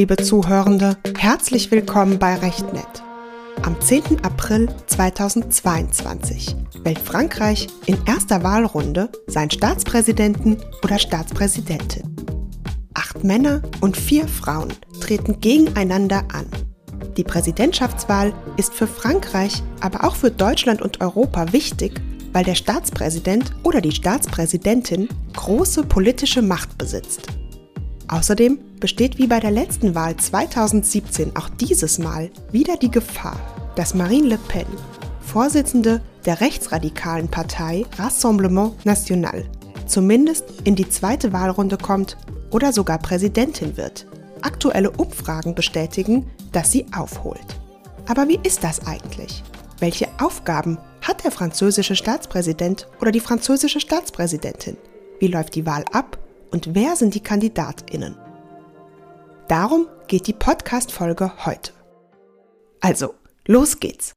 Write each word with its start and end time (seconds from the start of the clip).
liebe 0.00 0.16
Zuhörende, 0.16 0.96
herzlich 1.18 1.70
willkommen 1.70 2.18
bei 2.18 2.34
Rechtnet. 2.34 3.02
Am 3.64 3.78
10. 3.78 4.24
April 4.24 4.74
2022 4.86 6.56
wählt 6.82 6.98
Frankreich 6.98 7.66
in 7.84 7.98
erster 8.06 8.42
Wahlrunde 8.42 9.10
seinen 9.26 9.50
Staatspräsidenten 9.50 10.56
oder 10.82 10.98
Staatspräsidentin. 10.98 12.16
Acht 12.94 13.24
Männer 13.24 13.60
und 13.82 13.94
vier 13.94 14.26
Frauen 14.26 14.72
treten 15.00 15.38
gegeneinander 15.38 16.24
an. 16.32 16.46
Die 17.18 17.24
Präsidentschaftswahl 17.24 18.32
ist 18.56 18.72
für 18.72 18.86
Frankreich, 18.86 19.62
aber 19.80 20.04
auch 20.04 20.16
für 20.16 20.30
Deutschland 20.30 20.80
und 20.80 21.02
Europa 21.02 21.52
wichtig, 21.52 22.00
weil 22.32 22.44
der 22.44 22.54
Staatspräsident 22.54 23.52
oder 23.64 23.82
die 23.82 23.92
Staatspräsidentin 23.92 25.10
große 25.34 25.84
politische 25.84 26.40
Macht 26.40 26.78
besitzt. 26.78 27.26
Außerdem 28.08 28.60
besteht 28.80 29.18
wie 29.18 29.26
bei 29.26 29.38
der 29.38 29.50
letzten 29.50 29.94
Wahl 29.94 30.16
2017 30.16 31.36
auch 31.36 31.48
dieses 31.50 31.98
Mal 31.98 32.30
wieder 32.50 32.76
die 32.76 32.90
Gefahr, 32.90 33.38
dass 33.76 33.94
Marine 33.94 34.28
Le 34.28 34.38
Pen, 34.48 34.66
Vorsitzende 35.20 36.00
der 36.24 36.40
rechtsradikalen 36.40 37.28
Partei 37.28 37.84
Rassemblement 37.98 38.84
National, 38.84 39.44
zumindest 39.86 40.44
in 40.64 40.74
die 40.74 40.88
zweite 40.88 41.32
Wahlrunde 41.32 41.76
kommt 41.76 42.16
oder 42.50 42.72
sogar 42.72 42.98
Präsidentin 42.98 43.76
wird. 43.76 44.06
Aktuelle 44.42 44.90
Umfragen 44.90 45.54
bestätigen, 45.54 46.26
dass 46.52 46.72
sie 46.72 46.86
aufholt. 46.96 47.60
Aber 48.08 48.26
wie 48.28 48.40
ist 48.42 48.64
das 48.64 48.86
eigentlich? 48.86 49.44
Welche 49.78 50.08
Aufgaben 50.18 50.78
hat 51.02 51.22
der 51.24 51.30
französische 51.30 51.94
Staatspräsident 51.94 52.88
oder 53.00 53.12
die 53.12 53.20
französische 53.20 53.80
Staatspräsidentin? 53.80 54.76
Wie 55.20 55.28
läuft 55.28 55.54
die 55.54 55.66
Wahl 55.66 55.84
ab 55.92 56.18
und 56.50 56.74
wer 56.74 56.96
sind 56.96 57.14
die 57.14 57.22
Kandidatinnen? 57.22 58.16
Darum 59.50 59.88
geht 60.06 60.28
die 60.28 60.32
Podcast-Folge 60.32 61.32
heute. 61.44 61.72
Also, 62.80 63.14
los 63.48 63.80
geht's! 63.80 64.12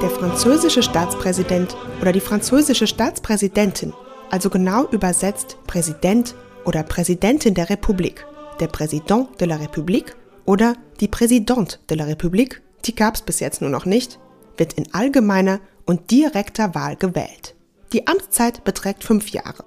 Der 0.00 0.10
französische 0.10 0.84
Staatspräsident 0.84 1.76
oder 2.00 2.12
die 2.12 2.20
französische 2.20 2.86
Staatspräsidentin, 2.86 3.92
also 4.30 4.48
genau 4.48 4.84
übersetzt 4.92 5.56
Präsident 5.66 6.36
oder 6.64 6.84
Präsidentin 6.84 7.54
der 7.54 7.68
Republik, 7.68 8.24
der 8.60 8.68
Président 8.68 9.26
de 9.40 9.48
la 9.48 9.56
République 9.56 10.14
oder 10.44 10.76
die 11.00 11.08
Präsident 11.08 11.80
de 11.90 11.96
la 11.96 12.04
République, 12.04 12.60
die 12.84 12.94
gab 12.94 13.16
es 13.16 13.22
bis 13.22 13.40
jetzt 13.40 13.60
nur 13.60 13.70
noch 13.70 13.86
nicht, 13.86 14.20
wird 14.56 14.74
in 14.74 14.92
allgemeiner 14.94 15.60
und 15.84 16.10
direkter 16.10 16.74
Wahl 16.74 16.96
gewählt. 16.96 17.54
Die 17.92 18.06
Amtszeit 18.06 18.64
beträgt 18.64 19.04
fünf 19.04 19.30
Jahre. 19.30 19.64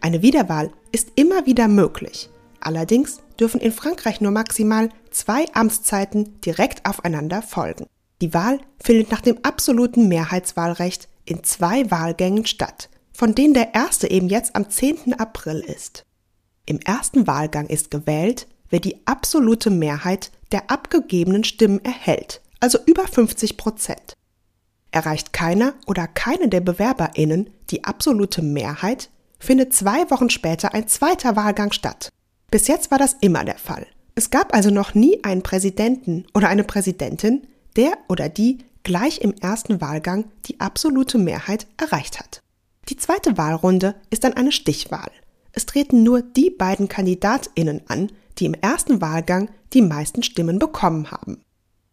Eine 0.00 0.22
Wiederwahl 0.22 0.70
ist 0.90 1.12
immer 1.16 1.46
wieder 1.46 1.68
möglich. 1.68 2.30
Allerdings 2.60 3.20
dürfen 3.40 3.60
in 3.60 3.72
Frankreich 3.72 4.20
nur 4.20 4.30
maximal 4.30 4.88
zwei 5.10 5.46
Amtszeiten 5.52 6.40
direkt 6.40 6.86
aufeinander 6.86 7.42
folgen. 7.42 7.86
Die 8.20 8.32
Wahl 8.32 8.60
findet 8.80 9.10
nach 9.10 9.20
dem 9.20 9.38
absoluten 9.42 10.06
Mehrheitswahlrecht 10.06 11.08
in 11.24 11.42
zwei 11.42 11.90
Wahlgängen 11.90 12.46
statt, 12.46 12.88
von 13.12 13.34
denen 13.34 13.54
der 13.54 13.74
erste 13.74 14.10
eben 14.10 14.28
jetzt 14.28 14.54
am 14.54 14.70
10. 14.70 15.14
April 15.18 15.58
ist. 15.58 16.04
Im 16.66 16.78
ersten 16.78 17.26
Wahlgang 17.26 17.66
ist 17.66 17.90
gewählt, 17.90 18.46
wer 18.70 18.78
die 18.78 19.06
absolute 19.06 19.70
Mehrheit 19.70 20.30
der 20.52 20.70
abgegebenen 20.70 21.44
Stimmen 21.44 21.84
erhält, 21.84 22.40
also 22.62 22.78
über 22.86 23.06
50 23.06 23.56
Prozent. 23.56 24.14
Erreicht 24.92 25.32
keiner 25.32 25.74
oder 25.86 26.06
keine 26.06 26.48
der 26.48 26.60
BewerberInnen 26.60 27.50
die 27.70 27.84
absolute 27.84 28.40
Mehrheit, 28.40 29.10
findet 29.38 29.74
zwei 29.74 30.08
Wochen 30.10 30.30
später 30.30 30.72
ein 30.72 30.86
zweiter 30.86 31.34
Wahlgang 31.34 31.72
statt. 31.72 32.08
Bis 32.50 32.68
jetzt 32.68 32.90
war 32.90 32.98
das 32.98 33.16
immer 33.20 33.44
der 33.44 33.58
Fall. 33.58 33.86
Es 34.14 34.30
gab 34.30 34.54
also 34.54 34.70
noch 34.70 34.94
nie 34.94 35.24
einen 35.24 35.42
Präsidenten 35.42 36.26
oder 36.34 36.48
eine 36.48 36.62
Präsidentin, 36.62 37.48
der 37.76 37.96
oder 38.08 38.28
die 38.28 38.58
gleich 38.84 39.20
im 39.22 39.32
ersten 39.32 39.80
Wahlgang 39.80 40.26
die 40.46 40.60
absolute 40.60 41.18
Mehrheit 41.18 41.66
erreicht 41.78 42.20
hat. 42.20 42.40
Die 42.88 42.96
zweite 42.96 43.38
Wahlrunde 43.38 43.94
ist 44.10 44.22
dann 44.22 44.34
eine 44.34 44.52
Stichwahl. 44.52 45.10
Es 45.52 45.66
treten 45.66 46.02
nur 46.02 46.22
die 46.22 46.50
beiden 46.50 46.88
KandidatInnen 46.88 47.82
an, 47.88 48.12
die 48.38 48.46
im 48.46 48.54
ersten 48.54 49.00
Wahlgang 49.00 49.50
die 49.72 49.82
meisten 49.82 50.22
Stimmen 50.22 50.58
bekommen 50.58 51.10
haben. 51.10 51.40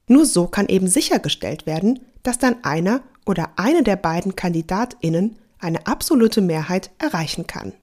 Nur 0.09 0.25
so 0.25 0.47
kann 0.47 0.67
eben 0.67 0.87
sichergestellt 0.87 1.67
werden, 1.67 1.99
dass 2.23 2.39
dann 2.39 2.63
einer 2.63 3.03
oder 3.25 3.51
eine 3.57 3.83
der 3.83 3.95
beiden 3.95 4.35
Kandidatinnen 4.35 5.37
eine 5.59 5.85
absolute 5.85 6.41
Mehrheit 6.41 6.89
erreichen 6.97 7.45
kann. 7.45 7.73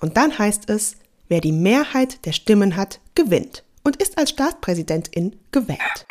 Und 0.00 0.16
dann 0.16 0.36
heißt 0.36 0.68
es, 0.68 0.96
wer 1.28 1.40
die 1.40 1.52
Mehrheit 1.52 2.26
der 2.26 2.32
Stimmen 2.32 2.76
hat, 2.76 3.00
gewinnt 3.14 3.62
und 3.84 3.96
ist 4.02 4.18
als 4.18 4.30
Staatspräsidentin 4.30 5.36
gewählt. 5.52 6.06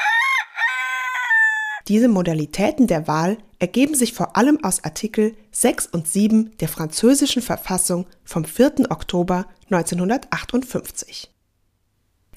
Diese 1.89 2.07
Modalitäten 2.07 2.87
der 2.87 3.09
Wahl 3.09 3.37
ergeben 3.59 3.95
sich 3.95 4.13
vor 4.13 4.37
allem 4.37 4.63
aus 4.63 4.85
Artikel 4.85 5.35
6 5.51 5.87
und 5.87 6.07
7 6.07 6.55
der 6.59 6.69
französischen 6.69 7.41
Verfassung 7.41 8.07
vom 8.23 8.45
4. 8.45 8.89
Oktober 8.89 9.45
1958. 9.69 11.29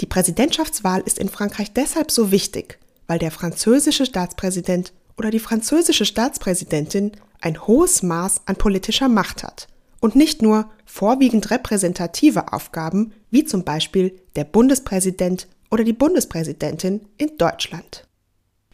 Die 0.01 0.07
Präsidentschaftswahl 0.07 1.03
ist 1.03 1.21
in 1.21 1.29
Frankreich 1.29 1.73
deshalb 1.73 2.11
so 2.11 2.33
wichtig, 2.33 2.81
weil 3.07 3.19
der 3.19 3.31
französische 3.31 4.07
Staatspräsident 4.07 4.93
oder 5.17 5.31
die 5.31 5.39
französische 5.39 6.05
Staatspräsidentin 6.05 7.13
ein 7.41 7.67
hohes 7.67 8.03
Maß 8.03 8.43
an 8.47 8.57
politischer 8.57 9.09
Macht 9.09 9.43
hat 9.43 9.69
und 10.01 10.15
nicht 10.15 10.43
nur 10.43 10.71
vorwiegend 10.85 11.51
repräsentative 11.51 12.53
Aufgaben 12.53 13.13
wie 13.31 13.45
zum 13.45 13.65
Beispiel 13.65 14.21
der 14.37 14.45
Bundespräsident 14.45 15.49
oder 15.71 15.85
die 15.85 15.93
Bundespräsidentin 15.93 17.07
in 17.19 17.37
Deutschland. 17.39 18.07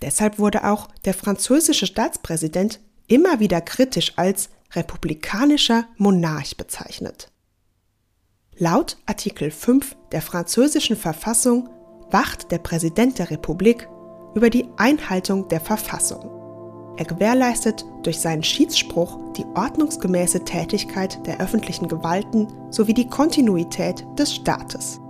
Deshalb 0.02 0.38
wurde 0.38 0.64
auch 0.64 0.88
der 1.04 1.14
französische 1.14 1.86
Staatspräsident 1.86 2.80
immer 3.06 3.40
wieder 3.40 3.60
kritisch 3.60 4.12
als 4.16 4.50
republikanischer 4.72 5.86
Monarch 5.96 6.56
bezeichnet. 6.56 7.28
Laut 8.56 8.96
Artikel 9.06 9.50
5 9.50 9.96
der 10.12 10.22
französischen 10.22 10.96
Verfassung 10.96 11.68
wacht 12.10 12.50
der 12.50 12.58
Präsident 12.58 13.18
der 13.18 13.30
Republik 13.30 13.88
über 14.34 14.50
die 14.50 14.68
Einhaltung 14.76 15.48
der 15.48 15.60
Verfassung. 15.60 16.30
Er 16.96 17.04
gewährleistet 17.04 17.84
durch 18.02 18.18
seinen 18.18 18.42
Schiedsspruch 18.42 19.18
die 19.36 19.46
ordnungsgemäße 19.54 20.44
Tätigkeit 20.44 21.26
der 21.26 21.40
öffentlichen 21.40 21.88
Gewalten 21.88 22.48
sowie 22.70 22.94
die 22.94 23.08
Kontinuität 23.08 24.04
des 24.18 24.34
Staates. 24.34 25.00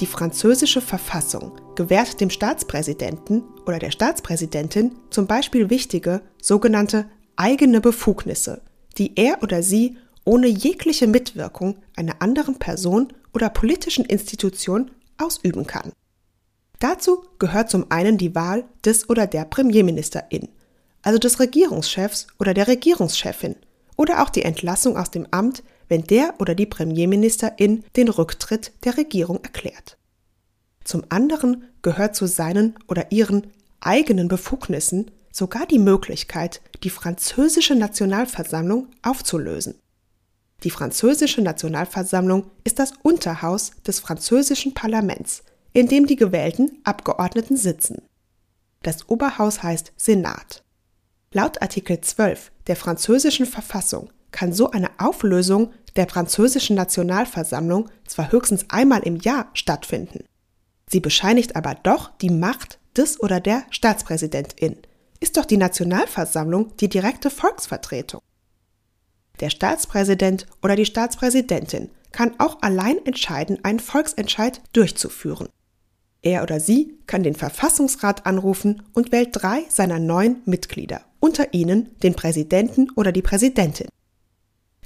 Die 0.00 0.06
französische 0.06 0.80
Verfassung 0.80 1.52
gewährt 1.74 2.20
dem 2.20 2.30
Staatspräsidenten 2.30 3.44
oder 3.66 3.78
der 3.78 3.90
Staatspräsidentin 3.90 4.96
zum 5.10 5.26
Beispiel 5.26 5.70
wichtige 5.70 6.22
sogenannte 6.40 7.06
eigene 7.36 7.80
Befugnisse, 7.80 8.62
die 8.96 9.12
er 9.16 9.42
oder 9.42 9.62
sie 9.62 9.96
ohne 10.24 10.46
jegliche 10.46 11.06
Mitwirkung 11.06 11.78
einer 11.96 12.20
anderen 12.20 12.58
Person 12.58 13.12
oder 13.32 13.48
politischen 13.48 14.04
Institution 14.04 14.90
ausüben 15.16 15.66
kann. 15.66 15.92
Dazu 16.78 17.24
gehört 17.38 17.70
zum 17.70 17.90
einen 17.90 18.18
die 18.18 18.34
Wahl 18.34 18.64
des 18.84 19.08
oder 19.10 19.26
der 19.26 19.44
Premierministerin, 19.44 20.48
also 21.02 21.18
des 21.18 21.40
Regierungschefs 21.40 22.28
oder 22.38 22.54
der 22.54 22.68
Regierungschefin, 22.68 23.56
oder 23.96 24.22
auch 24.22 24.30
die 24.30 24.42
Entlassung 24.42 24.96
aus 24.96 25.10
dem 25.10 25.26
Amt, 25.30 25.64
wenn 25.88 26.04
der 26.04 26.34
oder 26.38 26.54
die 26.54 26.66
Premierministerin 26.66 27.84
den 27.96 28.08
Rücktritt 28.08 28.72
der 28.84 28.96
Regierung 28.96 29.42
erklärt. 29.42 29.96
Zum 30.84 31.04
anderen 31.08 31.64
gehört 31.82 32.14
zu 32.14 32.26
seinen 32.26 32.74
oder 32.86 33.10
ihren 33.10 33.48
eigenen 33.80 34.28
Befugnissen 34.28 35.10
sogar 35.32 35.66
die 35.66 35.78
Möglichkeit, 35.78 36.60
die 36.82 36.90
französische 36.90 37.74
Nationalversammlung 37.74 38.88
aufzulösen. 39.02 39.74
Die 40.64 40.70
französische 40.70 41.42
Nationalversammlung 41.42 42.50
ist 42.64 42.78
das 42.78 42.92
Unterhaus 43.02 43.72
des 43.86 44.00
französischen 44.00 44.74
Parlaments, 44.74 45.42
in 45.72 45.88
dem 45.88 46.06
die 46.06 46.16
gewählten 46.16 46.78
Abgeordneten 46.84 47.56
sitzen. 47.56 48.02
Das 48.82 49.08
Oberhaus 49.08 49.62
heißt 49.62 49.92
Senat. 49.96 50.64
Laut 51.32 51.60
Artikel 51.60 52.00
12 52.00 52.52
der 52.66 52.76
französischen 52.76 53.46
Verfassung 53.46 54.10
kann 54.30 54.52
so 54.52 54.70
eine 54.70 54.90
Auflösung 54.98 55.72
der 55.96 56.08
französischen 56.08 56.76
Nationalversammlung 56.76 57.90
zwar 58.06 58.30
höchstens 58.30 58.66
einmal 58.68 59.02
im 59.02 59.16
Jahr 59.16 59.50
stattfinden. 59.52 60.24
Sie 60.88 61.00
bescheinigt 61.00 61.56
aber 61.56 61.74
doch 61.74 62.10
die 62.18 62.30
Macht 62.30 62.78
des 62.96 63.20
oder 63.20 63.40
der 63.40 63.64
Staatspräsidentin. 63.70 64.76
Ist 65.20 65.36
doch 65.36 65.44
die 65.44 65.56
Nationalversammlung 65.56 66.76
die 66.76 66.88
direkte 66.88 67.30
Volksvertretung. 67.30 68.20
Der 69.40 69.50
Staatspräsident 69.50 70.46
oder 70.62 70.76
die 70.76 70.86
Staatspräsidentin 70.86 71.90
kann 72.12 72.38
auch 72.38 72.62
allein 72.62 73.04
entscheiden, 73.04 73.64
einen 73.64 73.80
Volksentscheid 73.80 74.60
durchzuführen. 74.72 75.48
Er 76.22 76.42
oder 76.42 76.60
sie 76.60 76.98
kann 77.06 77.22
den 77.22 77.34
Verfassungsrat 77.34 78.26
anrufen 78.26 78.82
und 78.92 79.12
wählt 79.12 79.30
drei 79.32 79.64
seiner 79.68 79.98
neun 79.98 80.42
Mitglieder 80.44 81.02
unter 81.20 81.52
ihnen 81.52 81.90
den 82.02 82.14
Präsidenten 82.14 82.90
oder 82.94 83.12
die 83.12 83.22
Präsidentin. 83.22 83.88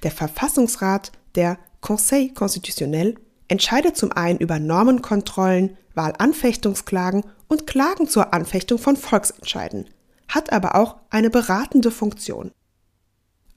Der 0.03 0.11
Verfassungsrat, 0.11 1.13
der 1.35 1.59
Conseil 1.81 2.31
constitutionnel, 2.31 3.17
entscheidet 3.49 3.97
zum 3.97 4.13
einen 4.13 4.39
über 4.39 4.59
Normenkontrollen, 4.59 5.77
Wahlanfechtungsklagen 5.95 7.25
und 7.49 7.67
Klagen 7.67 8.09
zur 8.09 8.33
Anfechtung 8.33 8.79
von 8.79 8.97
Volksentscheiden, 8.97 9.91
hat 10.29 10.53
aber 10.53 10.75
auch 10.75 10.97
eine 11.11 11.29
beratende 11.29 11.91
Funktion. 11.91 12.51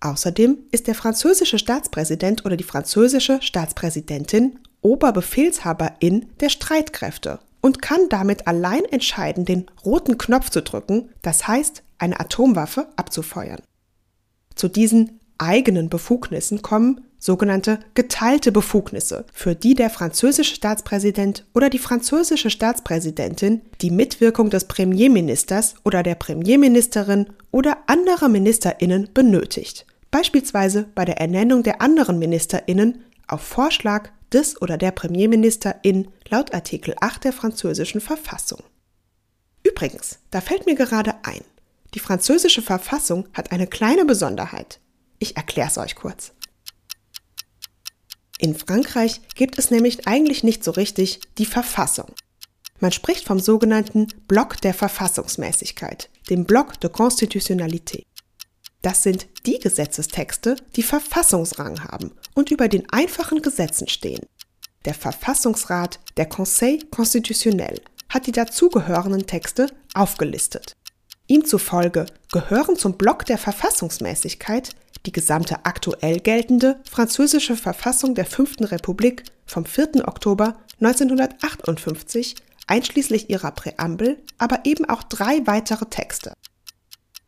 Außerdem 0.01 0.57
ist 0.71 0.87
der 0.87 0.95
französische 0.95 1.57
Staatspräsident 1.57 2.45
oder 2.45 2.57
die 2.57 2.63
französische 2.63 3.41
Staatspräsidentin 3.41 4.59
Oberbefehlshaberin 4.81 6.27
der 6.41 6.49
Streitkräfte 6.49 7.39
und 7.65 7.81
kann 7.81 8.09
damit 8.09 8.45
allein 8.45 8.85
entscheiden, 8.85 9.43
den 9.43 9.65
roten 9.83 10.19
Knopf 10.19 10.51
zu 10.51 10.61
drücken, 10.61 11.09
das 11.23 11.47
heißt, 11.47 11.81
eine 11.97 12.19
Atomwaffe 12.19 12.89
abzufeuern. 12.95 13.59
Zu 14.53 14.67
diesen 14.67 15.19
eigenen 15.39 15.89
Befugnissen 15.89 16.61
kommen 16.61 17.01
sogenannte 17.17 17.79
geteilte 17.95 18.51
Befugnisse, 18.51 19.25
für 19.33 19.55
die 19.55 19.73
der 19.73 19.89
französische 19.89 20.53
Staatspräsident 20.53 21.47
oder 21.55 21.71
die 21.71 21.79
französische 21.79 22.51
Staatspräsidentin 22.51 23.61
die 23.81 23.89
Mitwirkung 23.89 24.51
des 24.51 24.65
Premierministers 24.65 25.73
oder 25.83 26.03
der 26.03 26.13
Premierministerin 26.13 27.31
oder 27.49 27.79
anderer 27.87 28.29
Ministerinnen 28.29 29.09
benötigt, 29.11 29.87
beispielsweise 30.11 30.85
bei 30.93 31.03
der 31.03 31.17
Ernennung 31.17 31.63
der 31.63 31.81
anderen 31.81 32.19
Ministerinnen 32.19 33.05
auf 33.27 33.41
Vorschlag 33.41 34.09
des 34.33 34.61
oder 34.61 34.77
der 34.77 34.91
Premierministerin 34.91 36.09
laut 36.29 36.53
Artikel 36.53 36.95
8 36.99 37.25
der 37.25 37.33
französischen 37.33 38.01
Verfassung. 38.01 38.63
Übrigens, 39.63 40.19
da 40.31 40.41
fällt 40.41 40.65
mir 40.65 40.75
gerade 40.75 41.15
ein, 41.23 41.43
die 41.95 41.99
französische 41.99 42.61
Verfassung 42.61 43.27
hat 43.33 43.51
eine 43.53 43.67
kleine 43.67 44.03
Besonderheit. 44.03 44.79
Ich 45.17 45.37
erkläre 45.37 45.69
es 45.69 45.77
euch 45.77 45.95
kurz. 45.95 46.33
In 48.37 48.53
Frankreich 48.53 49.21
gibt 49.35 49.57
es 49.57 49.71
nämlich 49.71 50.05
eigentlich 50.05 50.43
nicht 50.43 50.63
so 50.63 50.71
richtig 50.71 51.21
die 51.37 51.45
Verfassung. 51.45 52.13
Man 52.81 52.91
spricht 52.91 53.25
vom 53.25 53.39
sogenannten 53.39 54.07
Block 54.27 54.59
der 54.59 54.73
Verfassungsmäßigkeit, 54.73 56.09
dem 56.29 56.43
Block 56.43 56.79
de 56.81 56.89
Constitutionnalité. 56.89 58.03
Das 58.85 59.01
sind 59.01 59.25
die 59.47 59.57
Gesetzestexte, 59.57 60.57
die 60.75 60.83
Verfassungsrang 60.83 61.85
haben 61.85 62.11
und 62.35 62.51
über 62.51 62.67
den 62.67 62.87
einfachen 62.91 63.41
Gesetzen 63.41 63.87
stehen. 63.87 64.21
Der 64.85 64.93
Verfassungsrat, 64.93 65.99
der 66.17 66.27
Conseil 66.27 66.77
constitutionnel, 66.91 67.81
hat 68.09 68.27
die 68.27 68.31
dazugehörenden 68.31 69.25
Texte 69.25 69.71
aufgelistet. 69.95 70.73
Ihm 71.25 71.45
zufolge 71.45 72.05
gehören 72.31 72.75
zum 72.75 72.95
Block 72.95 73.25
der 73.25 73.39
Verfassungsmäßigkeit 73.39 74.75
die 75.07 75.11
gesamte 75.11 75.65
aktuell 75.65 76.19
geltende 76.19 76.79
französische 76.87 77.55
Verfassung 77.55 78.13
der 78.13 78.25
Fünften 78.25 78.65
Republik 78.65 79.23
vom 79.47 79.65
4. 79.65 80.07
Oktober 80.07 80.57
1958 80.79 82.35
einschließlich 82.67 83.31
ihrer 83.31 83.49
Präambel, 83.49 84.21
aber 84.37 84.59
eben 84.65 84.85
auch 84.85 85.01
drei 85.01 85.41
weitere 85.47 85.85
Texte. 85.85 86.33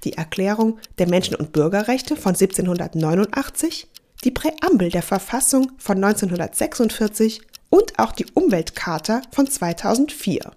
Die 0.04 0.14
Erklärung 0.14 0.80
der 0.98 1.08
Menschen- 1.08 1.36
und 1.36 1.52
Bürgerrechte 1.52 2.16
von 2.16 2.36
1789, 2.36 3.88
die 4.24 4.32
Präambel 4.32 4.90
der 4.90 5.04
Verfassung 5.04 5.72
von 5.78 5.98
1946 6.04 7.42
und 7.70 8.00
auch 8.00 8.12
die 8.12 8.26
Umweltcharta 8.34 9.22
von 9.32 9.48
2004. 9.48 10.52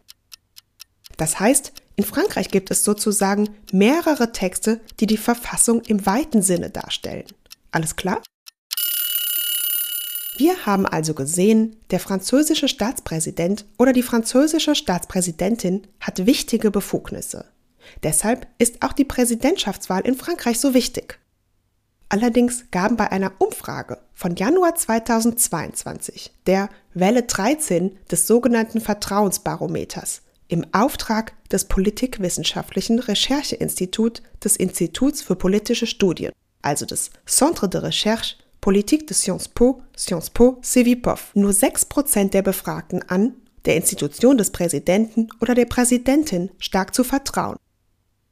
Das 1.16 1.40
heißt, 1.40 1.72
in 1.96 2.04
Frankreich 2.04 2.48
gibt 2.48 2.70
es 2.70 2.84
sozusagen 2.84 3.50
mehrere 3.72 4.32
Texte, 4.32 4.80
die 5.00 5.06
die 5.06 5.18
Verfassung 5.18 5.82
im 5.82 6.06
weiten 6.06 6.40
Sinne 6.40 6.70
darstellen. 6.70 7.26
Alles 7.72 7.96
klar? 7.96 8.22
Wir 10.36 10.64
haben 10.64 10.86
also 10.86 11.12
gesehen, 11.12 11.76
der 11.90 12.00
französische 12.00 12.68
Staatspräsident 12.68 13.66
oder 13.76 13.92
die 13.92 14.02
französische 14.02 14.74
Staatspräsidentin 14.74 15.86
hat 16.00 16.24
wichtige 16.24 16.70
Befugnisse. 16.70 17.44
Deshalb 18.02 18.46
ist 18.58 18.82
auch 18.82 18.92
die 18.92 19.04
Präsidentschaftswahl 19.04 20.02
in 20.02 20.14
Frankreich 20.14 20.58
so 20.60 20.74
wichtig. 20.74 21.18
Allerdings 22.08 22.64
gaben 22.72 22.96
bei 22.96 23.12
einer 23.12 23.32
Umfrage 23.38 23.98
von 24.14 24.34
Januar 24.34 24.74
2022 24.74 26.32
der 26.46 26.68
Welle 26.92 27.22
13 27.22 27.96
des 28.10 28.26
sogenannten 28.26 28.80
Vertrauensbarometers 28.80 30.22
im 30.48 30.66
Auftrag 30.72 31.32
des 31.50 31.66
Politikwissenschaftlichen 31.66 32.98
Rechercheinstituts 32.98 34.22
des 34.42 34.56
Instituts 34.56 35.22
für 35.22 35.36
politische 35.36 35.86
Studien, 35.86 36.32
also 36.62 36.84
des 36.84 37.10
Centre 37.26 37.68
de 37.68 37.80
Recherche 37.80 38.36
Politique 38.60 39.06
de 39.06 39.14
Sciences 39.14 39.48
Po, 39.48 39.80
Sciences 39.96 40.30
Po, 40.30 40.58
Civipov, 40.62 41.30
nur 41.34 41.52
6% 41.52 42.30
der 42.30 42.42
Befragten 42.42 43.02
an, 43.08 43.34
der 43.64 43.76
Institution 43.76 44.36
des 44.36 44.50
Präsidenten 44.50 45.28
oder 45.40 45.54
der 45.54 45.66
Präsidentin 45.66 46.50
stark 46.58 46.94
zu 46.94 47.04
vertrauen. 47.04 47.56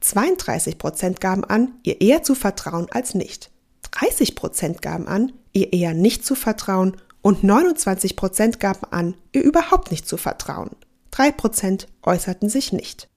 32% 0.03 1.19
gaben 1.19 1.43
an, 1.43 1.73
ihr 1.83 2.01
eher 2.01 2.23
zu 2.23 2.35
vertrauen 2.35 2.87
als 2.91 3.15
nicht. 3.15 3.51
30% 3.91 4.81
gaben 4.81 5.07
an, 5.07 5.33
ihr 5.53 5.73
eher 5.73 5.93
nicht 5.93 6.25
zu 6.25 6.35
vertrauen 6.35 6.97
und 7.21 7.43
29% 7.43 8.59
gaben 8.59 8.85
an, 8.91 9.15
ihr 9.31 9.43
überhaupt 9.43 9.91
nicht 9.91 10.07
zu 10.07 10.17
vertrauen. 10.17 10.71
3% 11.13 11.87
äußerten 12.03 12.49
sich 12.49 12.71
nicht. 12.71 13.09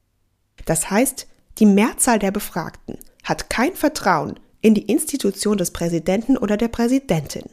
Das 0.64 0.90
heißt, 0.90 1.26
die 1.58 1.66
Mehrzahl 1.66 2.18
der 2.18 2.30
Befragten 2.30 2.98
hat 3.22 3.50
kein 3.50 3.74
Vertrauen 3.74 4.40
in 4.60 4.74
die 4.74 4.90
Institution 4.90 5.58
des 5.58 5.70
Präsidenten 5.70 6.36
oder 6.36 6.56
der 6.56 6.68
Präsidentin. 6.68 7.44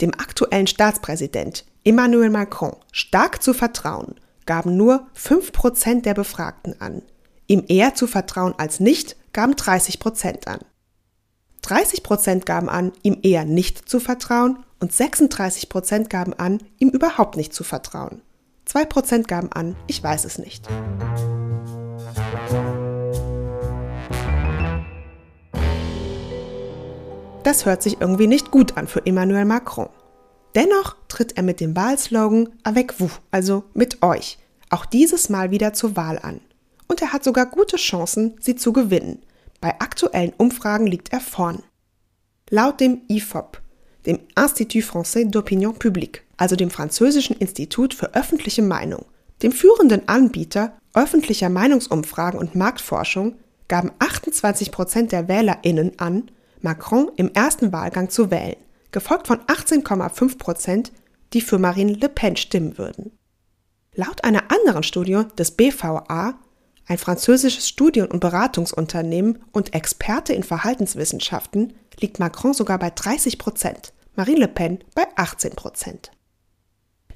Dem 0.00 0.12
aktuellen 0.12 0.66
Staatspräsident 0.66 1.64
Emmanuel 1.84 2.30
Macron 2.30 2.76
stark 2.92 3.42
zu 3.42 3.54
vertrauen, 3.54 4.16
gaben 4.44 4.76
nur 4.76 5.06
5% 5.16 6.02
der 6.02 6.14
Befragten 6.14 6.80
an. 6.80 7.02
Ihm 7.46 7.64
eher 7.68 7.94
zu 7.94 8.06
vertrauen 8.06 8.54
als 8.58 8.80
nicht, 8.80 9.16
gaben 9.32 9.54
30% 9.54 10.46
an. 10.46 10.60
30% 11.64 12.44
gaben 12.44 12.68
an, 12.68 12.92
ihm 13.02 13.18
eher 13.22 13.44
nicht 13.44 13.88
zu 13.88 14.00
vertrauen 14.00 14.58
und 14.80 14.92
36% 14.92 16.08
gaben 16.08 16.34
an, 16.34 16.58
ihm 16.78 16.88
überhaupt 16.88 17.36
nicht 17.36 17.52
zu 17.52 17.64
vertrauen. 17.64 18.22
2% 18.68 19.24
gaben 19.26 19.52
an, 19.52 19.76
ich 19.86 20.02
weiß 20.02 20.24
es 20.24 20.38
nicht. 20.38 20.68
Das 27.44 27.64
hört 27.64 27.82
sich 27.82 28.00
irgendwie 28.00 28.26
nicht 28.26 28.50
gut 28.50 28.76
an 28.76 28.88
für 28.88 29.06
Emmanuel 29.06 29.44
Macron. 29.44 29.88
Dennoch 30.56 30.96
tritt 31.06 31.36
er 31.36 31.44
mit 31.44 31.60
dem 31.60 31.76
Wahlslogan 31.76 32.48
Avec 32.64 32.98
vous, 32.98 33.20
also 33.30 33.64
mit 33.72 34.02
euch, 34.02 34.38
auch 34.68 34.84
dieses 34.84 35.28
Mal 35.28 35.52
wieder 35.52 35.72
zur 35.72 35.94
Wahl 35.94 36.18
an. 36.18 36.40
Und 36.88 37.02
er 37.02 37.12
hat 37.12 37.24
sogar 37.24 37.46
gute 37.46 37.76
Chancen, 37.76 38.36
sie 38.40 38.56
zu 38.56 38.72
gewinnen. 38.72 39.22
Bei 39.60 39.80
aktuellen 39.80 40.32
Umfragen 40.36 40.86
liegt 40.86 41.12
er 41.12 41.20
vorn. 41.20 41.62
Laut 42.50 42.80
dem 42.80 43.02
IFOP, 43.08 43.60
dem 44.06 44.20
Institut 44.38 44.84
Français 44.84 45.28
d'Opinion 45.30 45.78
Publique, 45.78 46.22
also 46.36 46.54
dem 46.54 46.70
französischen 46.70 47.36
Institut 47.36 47.94
für 47.94 48.14
öffentliche 48.14 48.62
Meinung, 48.62 49.04
dem 49.42 49.52
führenden 49.52 50.08
Anbieter 50.08 50.76
öffentlicher 50.94 51.48
Meinungsumfragen 51.48 52.40
und 52.40 52.54
Marktforschung, 52.54 53.36
gaben 53.68 53.92
28 53.98 54.72
Prozent 54.72 55.12
der 55.12 55.28
WählerInnen 55.28 55.98
an, 55.98 56.30
Macron 56.60 57.10
im 57.16 57.32
ersten 57.34 57.72
Wahlgang 57.72 58.08
zu 58.08 58.30
wählen, 58.30 58.56
gefolgt 58.92 59.26
von 59.26 59.38
18,5 59.40 60.38
Prozent, 60.38 60.92
die 61.32 61.40
für 61.40 61.58
Marine 61.58 61.92
Le 61.92 62.08
Pen 62.08 62.36
stimmen 62.36 62.78
würden. 62.78 63.12
Laut 63.94 64.24
einer 64.24 64.50
anderen 64.50 64.82
Studie 64.82 65.22
des 65.36 65.50
BVA, 65.50 66.38
ein 66.86 66.98
französisches 66.98 67.68
Studien- 67.68 68.10
und 68.10 68.20
Beratungsunternehmen 68.20 69.40
und 69.52 69.74
Experte 69.74 70.32
in 70.32 70.42
Verhaltenswissenschaften, 70.42 71.74
liegt 72.00 72.18
Macron 72.18 72.54
sogar 72.54 72.78
bei 72.78 72.90
30 72.90 73.38
Prozent, 73.38 73.92
Marine 74.14 74.40
Le 74.40 74.48
Pen 74.48 74.78
bei 74.94 75.04
18 75.16 75.52
Prozent. 75.52 76.10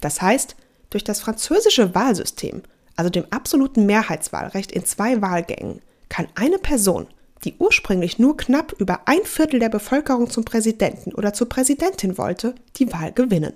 Das 0.01 0.21
heißt, 0.21 0.57
durch 0.91 1.05
das 1.05 1.21
französische 1.21 1.95
Wahlsystem, 1.95 2.63
also 2.97 3.11
dem 3.11 3.27
absoluten 3.31 3.87
Mehrheitswahlrecht 3.87 4.73
in 4.73 4.85
zwei 4.85 5.23
Wahlgängen, 5.23 5.81
kann 6.09 6.27
eine 6.35 6.59
Person, 6.59 7.07
die 7.45 7.55
ursprünglich 7.59 8.19
nur 8.19 8.37
knapp 8.37 8.73
über 8.79 9.03
ein 9.07 9.25
Viertel 9.25 9.61
der 9.61 9.69
Bevölkerung 9.69 10.29
zum 10.29 10.45
Präsidenten 10.45 11.15
oder 11.15 11.33
zur 11.33 11.49
Präsidentin 11.49 12.19
wollte, 12.19 12.55
die 12.77 12.93
Wahl 12.93 13.13
gewinnen. 13.13 13.55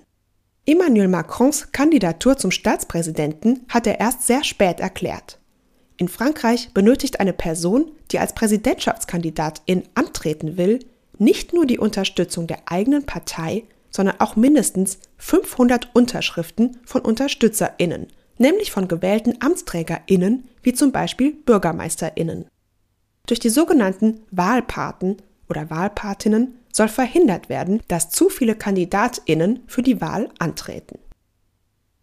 Emmanuel 0.66 1.09
Macrons 1.09 1.73
Kandidatur 1.73 2.38
zum 2.38 2.50
Staatspräsidenten 2.50 3.66
hat 3.68 3.87
er 3.87 4.00
erst 4.00 4.23
sehr 4.26 4.44
spät 4.44 4.80
erklärt. 4.80 5.38
In 5.97 6.09
Frankreich 6.09 6.71
benötigt 6.75 7.21
eine 7.21 7.33
Person, 7.33 7.91
die 8.11 8.19
als 8.19 8.35
Präsidentschaftskandidatin 8.35 9.85
antreten 9.95 10.57
will, 10.57 10.81
nicht 11.19 11.53
nur 11.53 11.67
die 11.67 11.79
Unterstützung 11.79 12.47
der 12.47 12.59
eigenen 12.67 13.07
Partei, 13.07 13.65
sondern 13.91 14.19
auch 14.19 14.35
mindestens 14.35 14.99
500 15.19 15.91
Unterschriften 15.95 16.79
von 16.85 17.03
UnterstützerInnen, 17.03 18.09
nämlich 18.39 18.73
von 18.73 18.89
gewählten 18.89 19.37
AmtsträgerInnen, 19.41 20.49
wie 20.63 20.73
zum 20.73 20.91
Beispiel 20.91 21.33
BürgermeisterInnen. 21.33 22.47
Durch 23.27 23.39
die 23.39 23.51
sogenannten 23.51 24.21
Wahlpaten 24.33 25.19
oder 25.49 25.71
Wahlpatinnen 25.71 26.59
soll 26.73 26.89
verhindert 26.89 27.49
werden, 27.49 27.81
dass 27.87 28.11
zu 28.11 28.29
viele 28.29 28.57
Kandidatinnen 28.57 29.61
für 29.69 29.83
die 29.83 30.01
Wahl 30.01 30.29
antreten. 30.41 30.99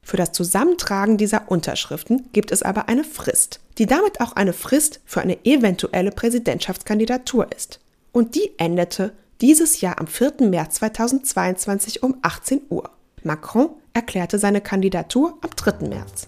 Für 0.03 0.17
das 0.17 0.31
Zusammentragen 0.31 1.17
dieser 1.17 1.49
Unterschriften 1.49 2.29
gibt 2.33 2.51
es 2.51 2.63
aber 2.63 2.89
eine 2.89 3.03
Frist, 3.03 3.59
die 3.77 3.85
damit 3.85 4.19
auch 4.19 4.33
eine 4.33 4.53
Frist 4.53 4.99
für 5.05 5.21
eine 5.21 5.45
eventuelle 5.45 6.11
Präsidentschaftskandidatur 6.11 7.47
ist. 7.55 7.79
Und 8.11 8.35
die 8.35 8.51
endete 8.57 9.13
dieses 9.39 9.81
Jahr 9.81 9.99
am 9.99 10.07
4. 10.07 10.33
März 10.41 10.75
2022 10.75 12.03
um 12.03 12.17
18 12.21 12.61
Uhr. 12.69 12.89
Macron 13.23 13.69
erklärte 13.93 14.39
seine 14.39 14.61
Kandidatur 14.61 15.37
am 15.41 15.49
3. 15.55 15.87
März. 15.87 16.27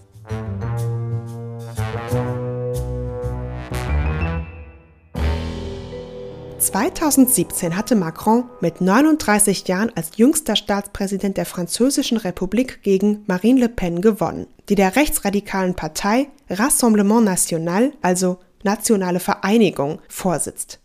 2017 6.64 7.76
hatte 7.76 7.94
Macron 7.94 8.44
mit 8.60 8.80
39 8.80 9.68
Jahren 9.68 9.92
als 9.94 10.16
jüngster 10.16 10.56
Staatspräsident 10.56 11.36
der 11.36 11.44
Französischen 11.44 12.16
Republik 12.16 12.82
gegen 12.82 13.22
Marine 13.26 13.60
Le 13.60 13.68
Pen 13.68 14.00
gewonnen, 14.00 14.46
die 14.68 14.74
der 14.74 14.96
rechtsradikalen 14.96 15.74
Partei 15.74 16.28
Rassemblement 16.48 17.24
National, 17.24 17.92
also 18.00 18.38
Nationale 18.62 19.20
Vereinigung, 19.20 20.00
vorsitzt. 20.08 20.80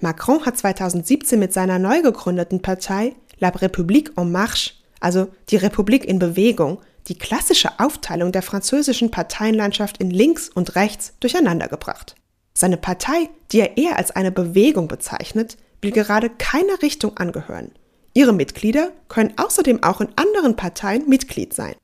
Macron 0.00 0.44
hat 0.44 0.58
2017 0.58 1.38
mit 1.38 1.52
seiner 1.54 1.78
neu 1.78 2.02
gegründeten 2.02 2.60
Partei 2.60 3.14
La 3.38 3.48
République 3.48 4.12
en 4.20 4.30
Marche, 4.30 4.74
also 5.00 5.28
die 5.48 5.56
Republik 5.56 6.04
in 6.04 6.18
Bewegung, 6.18 6.80
die 7.08 7.16
klassische 7.18 7.80
Aufteilung 7.80 8.30
der 8.30 8.42
französischen 8.42 9.10
Parteienlandschaft 9.10 9.98
in 9.98 10.10
links 10.10 10.50
und 10.50 10.76
rechts 10.76 11.14
durcheinandergebracht. 11.20 12.14
Seine 12.54 12.76
Partei, 12.76 13.30
die 13.50 13.60
er 13.60 13.76
eher 13.76 13.96
als 13.96 14.10
eine 14.10 14.32
Bewegung 14.32 14.88
bezeichnet, 14.88 15.56
will 15.80 15.90
gerade 15.90 16.30
keiner 16.30 16.82
Richtung 16.82 17.16
angehören. 17.16 17.72
Ihre 18.14 18.32
Mitglieder 18.32 18.92
können 19.08 19.32
außerdem 19.36 19.82
auch 19.82 20.00
in 20.00 20.08
anderen 20.16 20.56
Parteien 20.56 21.08
Mitglied 21.08 21.54
sein. 21.54 21.74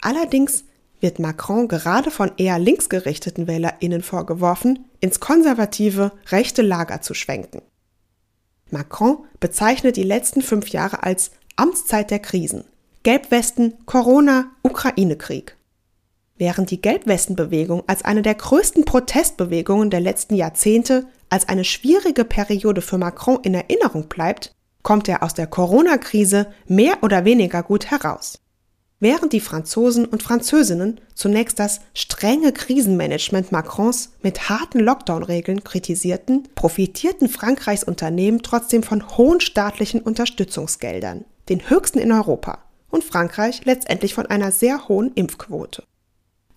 Allerdings 0.00 0.64
wird 1.00 1.18
Macron 1.18 1.68
gerade 1.68 2.10
von 2.10 2.32
eher 2.36 2.58
linksgerichteten 2.58 3.46
Wählerinnen 3.46 4.02
vorgeworfen, 4.02 4.86
ins 5.00 5.20
konservative 5.20 6.12
rechte 6.30 6.62
Lager 6.62 7.02
zu 7.02 7.12
schwenken. 7.12 7.60
Macron 8.70 9.18
bezeichnet 9.40 9.96
die 9.96 10.02
letzten 10.02 10.40
fünf 10.40 10.68
Jahre 10.68 11.02
als 11.02 11.32
Amtszeit 11.56 12.10
der 12.10 12.20
Krisen. 12.20 12.64
Gelbwesten, 13.02 13.74
Corona, 13.84 14.46
Ukraine-Krieg. 14.62 15.56
Während 16.36 16.70
die 16.70 16.80
Gelbwestenbewegung 16.80 17.84
als 17.86 18.04
eine 18.04 18.22
der 18.22 18.34
größten 18.34 18.84
Protestbewegungen 18.84 19.90
der 19.90 20.00
letzten 20.00 20.34
Jahrzehnte 20.34 21.06
als 21.30 21.48
eine 21.48 21.64
schwierige 21.64 22.24
Periode 22.24 22.82
für 22.82 22.98
Macron 22.98 23.38
in 23.42 23.54
Erinnerung 23.54 24.08
bleibt, 24.08 24.52
kommt 24.82 25.08
er 25.08 25.22
aus 25.22 25.34
der 25.34 25.46
Corona-Krise 25.46 26.48
mehr 26.66 26.98
oder 27.02 27.24
weniger 27.24 27.62
gut 27.62 27.90
heraus. 27.90 28.40
Während 29.00 29.32
die 29.32 29.40
Franzosen 29.40 30.06
und 30.06 30.22
Französinnen 30.22 31.00
zunächst 31.14 31.58
das 31.58 31.80
strenge 31.94 32.52
Krisenmanagement 32.52 33.52
Macrons 33.52 34.10
mit 34.22 34.48
harten 34.48 34.80
Lockdown-Regeln 34.80 35.62
kritisierten, 35.62 36.48
profitierten 36.54 37.28
Frankreichs 37.28 37.84
Unternehmen 37.84 38.42
trotzdem 38.42 38.82
von 38.82 39.16
hohen 39.16 39.40
staatlichen 39.40 40.00
Unterstützungsgeldern, 40.00 41.24
den 41.48 41.68
höchsten 41.68 41.98
in 41.98 42.12
Europa, 42.12 42.58
und 42.88 43.04
Frankreich 43.04 43.64
letztendlich 43.64 44.14
von 44.14 44.26
einer 44.26 44.52
sehr 44.52 44.88
hohen 44.88 45.12
Impfquote. 45.14 45.84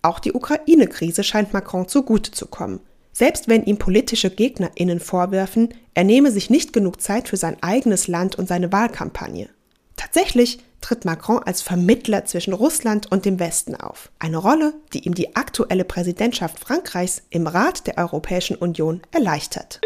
Auch 0.08 0.20
die 0.20 0.32
Ukraine-Krise 0.32 1.22
scheint 1.22 1.52
Macron 1.52 1.90
zugute 1.90 2.32
zu 2.32 2.46
kommen. 2.48 2.80
Selbst 3.12 3.50
wenn 3.50 3.66
ihm 3.66 3.78
politische 3.78 4.30
GegnerInnen 4.30 5.02
vorwerfen, 5.02 5.74
er 5.96 6.06
nehme 6.06 6.32
sich 6.32 6.50
nicht 6.50 6.72
genug 6.72 7.02
Zeit 7.02 7.28
für 7.28 7.36
sein 7.36 7.58
eigenes 7.62 8.08
Land 8.08 8.38
und 8.38 8.48
seine 8.48 8.72
Wahlkampagne. 8.72 9.50
Tatsächlich 9.98 10.60
tritt 10.80 11.04
Macron 11.04 11.44
als 11.44 11.62
Vermittler 11.62 12.24
zwischen 12.24 12.54
Russland 12.54 13.12
und 13.12 13.26
dem 13.26 13.38
Westen 13.38 13.76
auf. 13.76 14.10
Eine 14.18 14.38
Rolle, 14.38 14.76
die 14.94 15.06
ihm 15.06 15.14
die 15.14 15.36
aktuelle 15.36 15.84
Präsidentschaft 15.84 16.58
Frankreichs 16.58 17.24
im 17.30 17.46
Rat 17.46 17.86
der 17.86 17.98
Europäischen 17.98 18.56
Union 18.56 19.02
erleichtert. 19.12 19.82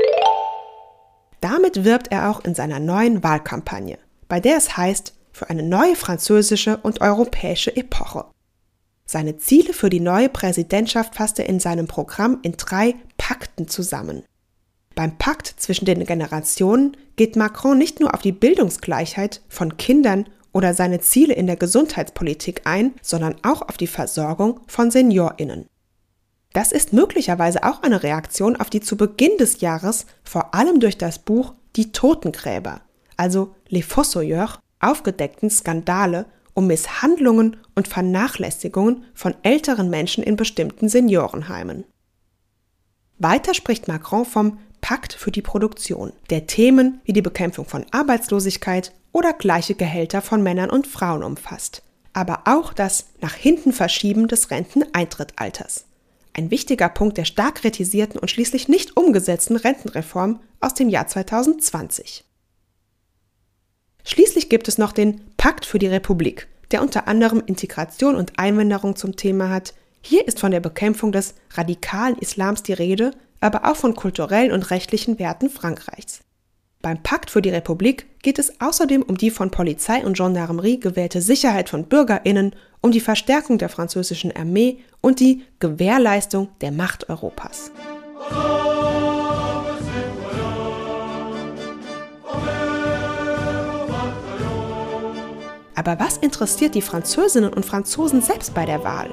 Damit 1.39 1.83
wirbt 1.83 2.11
er 2.11 2.29
auch 2.29 2.45
in 2.45 2.53
seiner 2.53 2.77
neuen 2.77 3.23
Wahlkampagne, 3.23 3.97
bei 4.27 4.39
der 4.39 4.57
es 4.57 4.77
heißt, 4.77 5.15
für 5.31 5.49
eine 5.49 5.63
neue 5.63 5.95
französische 5.95 6.77
und 6.77 7.01
europäische 7.01 7.75
Epoche. 7.75 8.25
Seine 9.11 9.35
Ziele 9.35 9.73
für 9.73 9.89
die 9.89 9.99
neue 9.99 10.29
Präsidentschaft 10.29 11.15
fasste 11.15 11.41
er 11.43 11.49
in 11.49 11.59
seinem 11.59 11.85
Programm 11.85 12.39
in 12.43 12.53
drei 12.53 12.95
Pakten 13.17 13.67
zusammen. 13.67 14.23
Beim 14.95 15.17
Pakt 15.17 15.53
zwischen 15.57 15.83
den 15.83 16.05
Generationen 16.05 16.95
geht 17.17 17.35
Macron 17.35 17.77
nicht 17.77 17.99
nur 17.99 18.13
auf 18.13 18.21
die 18.21 18.31
Bildungsgleichheit 18.31 19.41
von 19.49 19.75
Kindern 19.75 20.29
oder 20.53 20.73
seine 20.73 21.01
Ziele 21.01 21.33
in 21.33 21.45
der 21.45 21.57
Gesundheitspolitik 21.57 22.61
ein, 22.63 22.93
sondern 23.01 23.35
auch 23.43 23.63
auf 23.63 23.75
die 23.75 23.87
Versorgung 23.87 24.61
von 24.67 24.91
Seniorinnen. 24.91 25.65
Das 26.53 26.71
ist 26.71 26.93
möglicherweise 26.93 27.63
auch 27.63 27.83
eine 27.83 28.03
Reaktion 28.03 28.55
auf 28.55 28.69
die 28.69 28.79
zu 28.79 28.95
Beginn 28.95 29.35
des 29.37 29.59
Jahres 29.59 30.05
vor 30.23 30.55
allem 30.55 30.79
durch 30.79 30.97
das 30.97 31.19
Buch 31.19 31.53
Die 31.75 31.91
Totengräber, 31.91 32.79
also 33.17 33.55
Les 33.67 33.85
Fossoyeurs, 33.85 34.59
aufgedeckten 34.79 35.49
Skandale 35.49 36.27
um 36.53 36.67
Misshandlungen 36.67 37.57
und 37.75 37.87
Vernachlässigungen 37.87 39.05
von 39.13 39.35
älteren 39.43 39.89
Menschen 39.89 40.23
in 40.23 40.35
bestimmten 40.35 40.89
Seniorenheimen. 40.89 41.85
Weiter 43.17 43.53
spricht 43.53 43.87
Macron 43.87 44.25
vom 44.25 44.57
Pakt 44.81 45.13
für 45.13 45.31
die 45.31 45.43
Produktion, 45.43 46.11
der 46.29 46.47
Themen 46.47 47.01
wie 47.05 47.13
die 47.13 47.21
Bekämpfung 47.21 47.65
von 47.65 47.85
Arbeitslosigkeit 47.91 48.93
oder 49.11 49.33
gleiche 49.33 49.75
Gehälter 49.75 50.21
von 50.21 50.41
Männern 50.41 50.69
und 50.69 50.87
Frauen 50.87 51.23
umfasst, 51.23 51.83
aber 52.13 52.41
auch 52.45 52.73
das 52.73 53.05
nach 53.21 53.35
hinten 53.35 53.73
Verschieben 53.73 54.27
des 54.27 54.49
Renteneintrittsalters. 54.49 55.85
Ein 56.33 56.49
wichtiger 56.49 56.89
Punkt 56.89 57.17
der 57.17 57.25
stark 57.25 57.55
kritisierten 57.55 58.19
und 58.19 58.31
schließlich 58.31 58.67
nicht 58.67 58.95
umgesetzten 58.97 59.57
Rentenreform 59.57 60.39
aus 60.59 60.73
dem 60.73 60.89
Jahr 60.89 61.07
2020. 61.07 62.23
Schließlich 64.03 64.49
gibt 64.49 64.67
es 64.67 64.77
noch 64.77 64.93
den 64.93 65.21
Pakt 65.41 65.65
für 65.65 65.79
die 65.79 65.87
Republik, 65.87 66.47
der 66.69 66.83
unter 66.83 67.07
anderem 67.07 67.41
Integration 67.43 68.13
und 68.15 68.37
Einwanderung 68.37 68.95
zum 68.95 69.15
Thema 69.15 69.49
hat. 69.49 69.73
Hier 69.99 70.27
ist 70.27 70.39
von 70.39 70.51
der 70.51 70.59
Bekämpfung 70.59 71.11
des 71.11 71.33
radikalen 71.55 72.15
Islams 72.19 72.61
die 72.61 72.73
Rede, 72.73 73.09
aber 73.39 73.65
auch 73.65 73.75
von 73.75 73.95
kulturellen 73.95 74.51
und 74.51 74.69
rechtlichen 74.69 75.17
Werten 75.17 75.49
Frankreichs. 75.49 76.19
Beim 76.83 77.01
Pakt 77.01 77.31
für 77.31 77.41
die 77.41 77.49
Republik 77.49 78.05
geht 78.21 78.37
es 78.37 78.61
außerdem 78.61 79.01
um 79.01 79.17
die 79.17 79.31
von 79.31 79.49
Polizei 79.49 80.05
und 80.05 80.15
Gendarmerie 80.15 80.79
gewählte 80.79 81.23
Sicherheit 81.23 81.69
von 81.69 81.85
Bürgerinnen, 81.85 82.55
um 82.81 82.91
die 82.91 82.99
Verstärkung 83.01 83.57
der 83.57 83.69
französischen 83.69 84.31
Armee 84.35 84.77
und 85.01 85.19
die 85.19 85.43
Gewährleistung 85.57 86.49
der 86.61 86.71
Macht 86.71 87.09
Europas. 87.09 87.71
Aber 95.75 95.99
was 95.99 96.17
interessiert 96.17 96.75
die 96.75 96.81
Französinnen 96.81 97.53
und 97.53 97.65
Franzosen 97.65 98.21
selbst 98.21 98.53
bei 98.53 98.65
der 98.65 98.83
Wahl? 98.83 99.09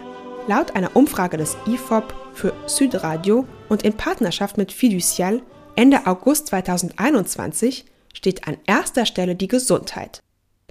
Laut 0.47 0.75
einer 0.75 0.97
Umfrage 0.97 1.37
des 1.37 1.57
IFOP 1.67 2.15
für 2.33 2.53
Südradio 2.67 3.47
und 3.69 3.83
in 3.83 3.93
Partnerschaft 3.93 4.57
mit 4.57 4.73
Fiducial 4.73 5.43
Ende 5.77 6.07
August 6.07 6.49
2021 6.49 7.85
steht 8.13 8.49
an 8.49 8.57
erster 8.67 9.07
Stelle 9.07 9.37
die 9.37 9.47
Gesundheit. 9.47 10.21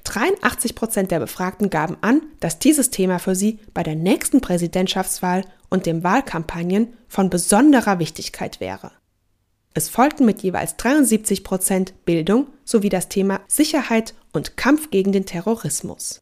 83 0.04 0.76
Prozent 0.76 1.12
der 1.12 1.20
Befragten 1.20 1.70
gaben 1.70 1.98
an, 2.02 2.22
dass 2.40 2.60
dieses 2.60 2.90
Thema 2.90 3.20
für 3.20 3.36
sie 3.36 3.60
bei 3.74 3.84
der 3.84 3.96
nächsten 3.96 4.42
Präsidentschaftswahl 4.42 5.44
und 5.70 5.86
den 5.86 6.04
Wahlkampagnen 6.04 6.94
von 7.08 7.30
besonderer 7.30 8.00
Wichtigkeit 8.00 8.60
wäre. 8.60 8.92
Es 9.74 9.90
folgten 9.90 10.26
mit 10.26 10.42
jeweils 10.42 10.76
73 10.78 11.44
Prozent 11.44 11.94
Bildung 12.06 12.48
sowie 12.64 12.90
das 12.90 13.10
Thema 13.10 13.42
Sicherheit 13.48 14.14
und 14.38 14.56
Kampf 14.56 14.92
gegen 14.92 15.12
den 15.12 15.26
Terrorismus. 15.26 16.22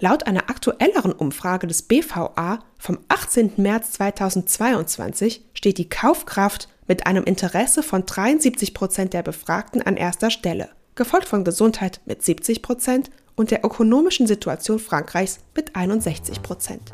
Laut 0.00 0.26
einer 0.26 0.48
aktuelleren 0.48 1.12
Umfrage 1.12 1.66
des 1.66 1.82
BVA 1.82 2.60
vom 2.78 2.98
18. 3.08 3.52
März 3.58 3.92
2022 3.92 5.44
steht 5.52 5.76
die 5.76 5.88
Kaufkraft 5.88 6.68
mit 6.88 7.06
einem 7.06 7.24
Interesse 7.24 7.82
von 7.82 8.06
73 8.06 8.72
Prozent 8.72 9.12
der 9.12 9.22
Befragten 9.22 9.82
an 9.82 9.98
erster 9.98 10.30
Stelle, 10.30 10.70
gefolgt 10.94 11.28
von 11.28 11.44
Gesundheit 11.44 12.00
mit 12.06 12.22
70 12.22 12.62
Prozent 12.62 13.10
und 13.36 13.50
der 13.50 13.62
ökonomischen 13.62 14.26
Situation 14.26 14.78
Frankreichs 14.78 15.40
mit 15.54 15.76
61 15.76 16.42
Prozent. 16.42 16.90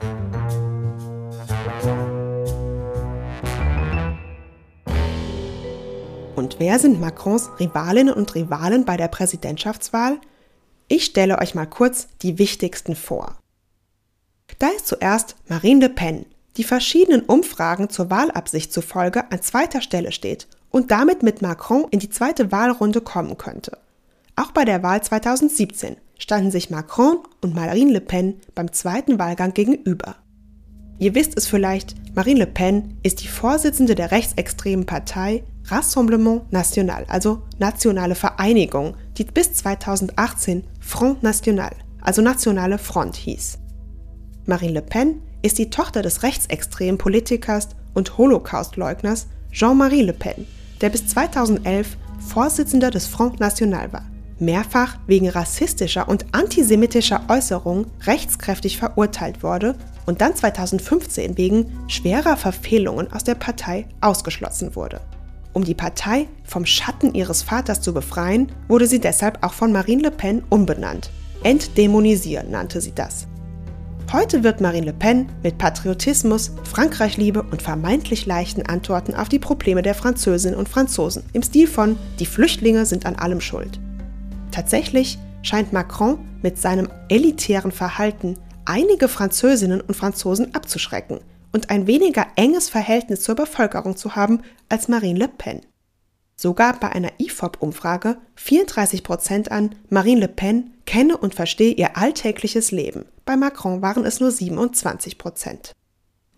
Und 6.34 6.56
wer 6.58 6.78
sind 6.80 7.00
Macrons 7.00 7.50
Rivalinnen 7.60 8.12
und 8.12 8.34
Rivalen 8.34 8.84
bei 8.84 8.96
der 8.96 9.08
Präsidentschaftswahl? 9.08 10.18
Ich 10.88 11.04
stelle 11.04 11.38
euch 11.38 11.54
mal 11.54 11.66
kurz 11.66 12.08
die 12.22 12.38
wichtigsten 12.38 12.94
vor. 12.94 13.36
Da 14.58 14.68
ist 14.68 14.86
zuerst 14.86 15.34
Marine 15.48 15.86
Le 15.86 15.88
Pen, 15.90 16.26
die 16.56 16.64
verschiedenen 16.64 17.22
Umfragen 17.22 17.90
zur 17.90 18.08
Wahlabsicht 18.08 18.72
zufolge 18.72 19.30
an 19.30 19.42
zweiter 19.42 19.82
Stelle 19.82 20.12
steht 20.12 20.46
und 20.70 20.90
damit 20.90 21.22
mit 21.22 21.42
Macron 21.42 21.86
in 21.90 21.98
die 21.98 22.10
zweite 22.10 22.52
Wahlrunde 22.52 23.00
kommen 23.00 23.36
könnte. 23.36 23.78
Auch 24.36 24.52
bei 24.52 24.64
der 24.64 24.82
Wahl 24.82 25.02
2017 25.02 25.96
standen 26.18 26.50
sich 26.50 26.70
Macron 26.70 27.18
und 27.40 27.54
Marine 27.54 27.92
Le 27.92 28.00
Pen 28.00 28.40
beim 28.54 28.72
zweiten 28.72 29.18
Wahlgang 29.18 29.54
gegenüber. 29.54 30.16
Ihr 30.98 31.14
wisst 31.14 31.36
es 31.36 31.46
vielleicht, 31.46 31.94
Marine 32.14 32.40
Le 32.40 32.46
Pen 32.46 32.98
ist 33.02 33.22
die 33.22 33.28
Vorsitzende 33.28 33.94
der 33.94 34.12
rechtsextremen 34.12 34.86
Partei 34.86 35.42
Rassemblement 35.66 36.50
National, 36.52 37.04
also 37.08 37.42
Nationale 37.58 38.14
Vereinigung, 38.14 38.94
die 39.18 39.24
bis 39.24 39.52
2018 39.54 40.64
Front 40.86 41.24
National, 41.24 41.72
also 42.00 42.22
Nationale 42.22 42.78
Front 42.78 43.16
hieß. 43.16 43.58
Marine 44.46 44.74
Le 44.74 44.82
Pen 44.82 45.20
ist 45.42 45.58
die 45.58 45.68
Tochter 45.68 46.00
des 46.00 46.22
rechtsextremen 46.22 46.96
Politikers 46.96 47.70
und 47.92 48.16
Holocaustleugners 48.16 49.26
Jean-Marie 49.50 50.02
Le 50.02 50.12
Pen, 50.12 50.46
der 50.80 50.90
bis 50.90 51.08
2011 51.08 51.96
Vorsitzender 52.20 52.92
des 52.92 53.08
Front 53.08 53.40
National 53.40 53.92
war, 53.92 54.06
mehrfach 54.38 54.96
wegen 55.08 55.28
rassistischer 55.28 56.08
und 56.08 56.24
antisemitischer 56.30 57.24
Äußerungen 57.28 57.90
rechtskräftig 58.04 58.78
verurteilt 58.78 59.42
wurde 59.42 59.74
und 60.06 60.20
dann 60.20 60.36
2015 60.36 61.36
wegen 61.36 61.66
schwerer 61.88 62.36
Verfehlungen 62.36 63.12
aus 63.12 63.24
der 63.24 63.34
Partei 63.34 63.88
ausgeschlossen 64.00 64.76
wurde. 64.76 65.00
Um 65.56 65.64
die 65.64 65.74
Partei 65.74 66.28
vom 66.44 66.66
Schatten 66.66 67.14
ihres 67.14 67.42
Vaters 67.42 67.80
zu 67.80 67.94
befreien, 67.94 68.52
wurde 68.68 68.86
sie 68.86 69.00
deshalb 69.00 69.42
auch 69.42 69.54
von 69.54 69.72
Marine 69.72 70.02
Le 70.02 70.10
Pen 70.10 70.42
umbenannt. 70.50 71.08
Entdämonisieren 71.44 72.50
nannte 72.50 72.82
sie 72.82 72.92
das. 72.94 73.26
Heute 74.12 74.44
wird 74.44 74.60
Marine 74.60 74.84
Le 74.84 74.92
Pen 74.92 75.30
mit 75.42 75.56
Patriotismus, 75.56 76.52
Frankreichliebe 76.64 77.42
und 77.42 77.62
vermeintlich 77.62 78.26
leichten 78.26 78.66
Antworten 78.66 79.14
auf 79.14 79.30
die 79.30 79.38
Probleme 79.38 79.80
der 79.80 79.94
Französinnen 79.94 80.58
und 80.58 80.68
Franzosen 80.68 81.22
im 81.32 81.42
Stil 81.42 81.68
von 81.68 81.96
Die 82.18 82.26
Flüchtlinge 82.26 82.84
sind 82.84 83.06
an 83.06 83.16
allem 83.16 83.40
schuld. 83.40 83.80
Tatsächlich 84.50 85.16
scheint 85.40 85.72
Macron 85.72 86.18
mit 86.42 86.58
seinem 86.58 86.90
elitären 87.08 87.72
Verhalten 87.72 88.36
einige 88.66 89.08
Französinnen 89.08 89.80
und 89.80 89.94
Franzosen 89.94 90.54
abzuschrecken 90.54 91.20
und 91.52 91.70
ein 91.70 91.86
weniger 91.86 92.26
enges 92.36 92.68
Verhältnis 92.68 93.22
zur 93.22 93.34
Bevölkerung 93.34 93.96
zu 93.96 94.16
haben 94.16 94.42
als 94.68 94.88
Marine 94.88 95.18
Le 95.18 95.28
Pen. 95.28 95.60
So 96.36 96.52
gab 96.52 96.80
bei 96.80 96.90
einer 96.90 97.12
IFOP-Umfrage 97.18 98.18
34 98.34 99.02
Prozent 99.02 99.50
an, 99.50 99.74
Marine 99.88 100.20
Le 100.20 100.28
Pen 100.28 100.74
kenne 100.84 101.16
und 101.16 101.34
verstehe 101.34 101.72
ihr 101.72 101.96
alltägliches 101.96 102.70
Leben. 102.72 103.06
Bei 103.24 103.36
Macron 103.36 103.80
waren 103.80 104.04
es 104.04 104.20
nur 104.20 104.30
27 104.30 105.16
Prozent. 105.18 105.72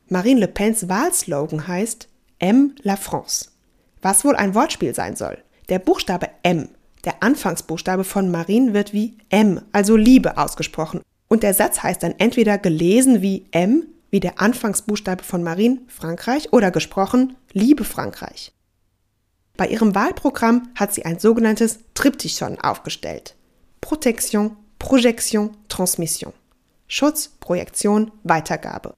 Marine 0.09 0.41
Le 0.41 0.49
Pens 0.49 0.89
Wahlslogan 0.89 1.67
heißt 1.67 2.09
M 2.39 2.75
la 2.83 2.97
France, 2.97 3.51
was 4.01 4.25
wohl 4.25 4.37
ein 4.37 4.55
Wortspiel 4.55 4.95
sein 4.95 5.17
soll. 5.17 5.39
Der 5.69 5.81
Buchstabe 5.81 6.29
M, 6.45 6.69
der 7.05 7.23
Anfangsbuchstabe 7.23 8.05
von 8.05 8.31
Marine, 8.31 8.73
wird 8.73 8.93
wie 8.93 9.19
M, 9.29 9.61
also 9.73 9.97
Liebe, 9.97 10.39
ausgesprochen. 10.39 11.01
Und 11.29 11.43
der 11.43 11.53
Satz 11.53 11.83
heißt 11.83 12.03
dann 12.03 12.15
entweder 12.19 12.57
gelesen 12.57 13.21
wie 13.21 13.47
M, 13.51 13.87
wie 14.11 14.21
der 14.21 14.41
Anfangsbuchstabe 14.41 15.25
von 15.25 15.43
Marine, 15.43 15.81
Frankreich, 15.89 16.53
oder 16.53 16.71
gesprochen 16.71 17.37
Liebe 17.53 17.85
Frankreich. 17.85 18.53
Bei 19.57 19.67
ihrem 19.67 19.95
Wahlprogramm 19.95 20.69
hat 20.75 20.95
sie 20.95 21.05
ein 21.05 21.19
sogenanntes 21.19 21.81
Triptychon 21.95 22.61
aufgestellt. 22.61 23.35
Protection, 23.81 24.57
Projection, 24.79 25.57
Transmission. 25.69 26.33
Schutz, 26.87 27.29
Projektion, 27.41 28.13
Weitergabe. 28.23 28.95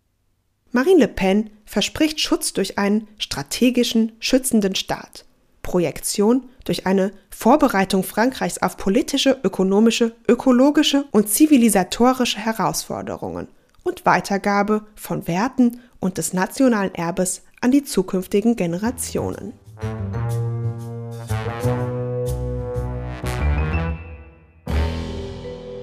Marine 0.71 1.01
Le 1.01 1.09
Pen 1.09 1.51
verspricht 1.65 2.21
Schutz 2.21 2.53
durch 2.53 2.79
einen 2.79 3.09
strategischen, 3.19 4.13
schützenden 4.21 4.75
Staat. 4.75 5.25
Projektion 5.63 6.49
durch 6.65 6.87
eine 6.87 7.13
Vorbereitung 7.31 8.05
Frankreichs 8.05 8.63
auf 8.63 8.77
politische, 8.77 9.41
ökonomische, 9.43 10.15
ökologische 10.29 11.07
und 11.11 11.29
zivilisatorische 11.29 12.39
Herausforderungen 12.39 13.49
und 13.83 14.07
Weitergabe 14.07 14.87
von 14.95 15.27
Werten 15.27 15.81
und 15.99 16.19
des 16.19 16.33
nationalen 16.33 16.95
Erbes 16.95 17.43
an 17.61 17.71
die 17.71 17.85
zukünftigen 17.85 18.57
Generationen. 18.57 19.53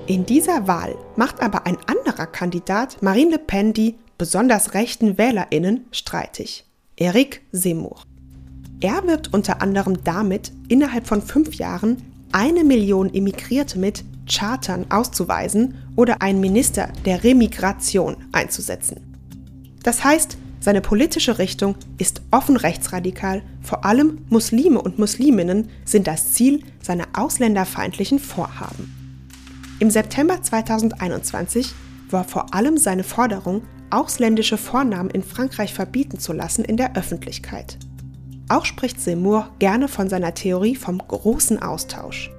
In 0.07 0.25
dieser 0.25 0.67
Wahl 0.67 0.95
macht 1.17 1.41
aber 1.41 1.65
ein 1.65 1.77
anderer 1.85 2.27
Kandidat 2.27 3.01
Marine 3.01 3.31
Le 3.31 3.39
Pen 3.39 3.73
die 3.73 3.95
besonders 4.17 4.73
rechten 4.73 5.17
WählerInnen 5.17 5.85
streitig. 5.91 6.65
Eric 6.95 7.41
Zemmour. 7.51 8.01
Er 8.79 9.05
wirbt 9.05 9.33
unter 9.33 9.61
anderem 9.61 10.03
damit, 10.03 10.51
innerhalb 10.67 11.07
von 11.07 11.21
fünf 11.21 11.55
Jahren 11.55 11.97
eine 12.31 12.63
Million 12.63 13.09
Immigrierte 13.09 13.79
mit 13.79 14.03
Chartern 14.29 14.85
auszuweisen 14.89 15.75
oder 15.95 16.21
einen 16.21 16.39
Minister 16.39 16.89
der 17.05 17.23
Remigration 17.23 18.17
einzusetzen. 18.31 18.97
Das 19.83 20.03
heißt, 20.03 20.37
seine 20.59 20.81
politische 20.81 21.39
Richtung 21.39 21.75
ist 21.97 22.21
offen 22.31 22.57
rechtsradikal, 22.57 23.41
vor 23.61 23.85
allem 23.85 24.25
Muslime 24.29 24.81
und 24.81 24.99
Musliminnen 24.99 25.69
sind 25.85 26.07
das 26.07 26.33
Ziel 26.33 26.63
seiner 26.81 27.05
ausländerfeindlichen 27.13 28.19
Vorhaben. 28.19 28.93
Im 29.79 29.91
September 29.91 30.41
2021 30.41 31.73
war 32.09 32.23
vor 32.23 32.53
allem 32.53 32.77
seine 32.77 33.03
Forderung, 33.03 33.61
ausländische 33.89 34.57
Vornamen 34.57 35.09
in 35.09 35.23
Frankreich 35.23 35.73
verbieten 35.73 36.19
zu 36.19 36.33
lassen, 36.33 36.65
in 36.65 36.75
der 36.75 36.97
Öffentlichkeit. 36.97 37.77
Auch 38.49 38.65
spricht 38.65 39.01
Seymour 39.01 39.49
gerne 39.59 39.87
von 39.87 40.09
seiner 40.09 40.33
Theorie 40.33 40.75
vom 40.75 40.99
großen 40.99 41.61
Austausch. 41.61 42.31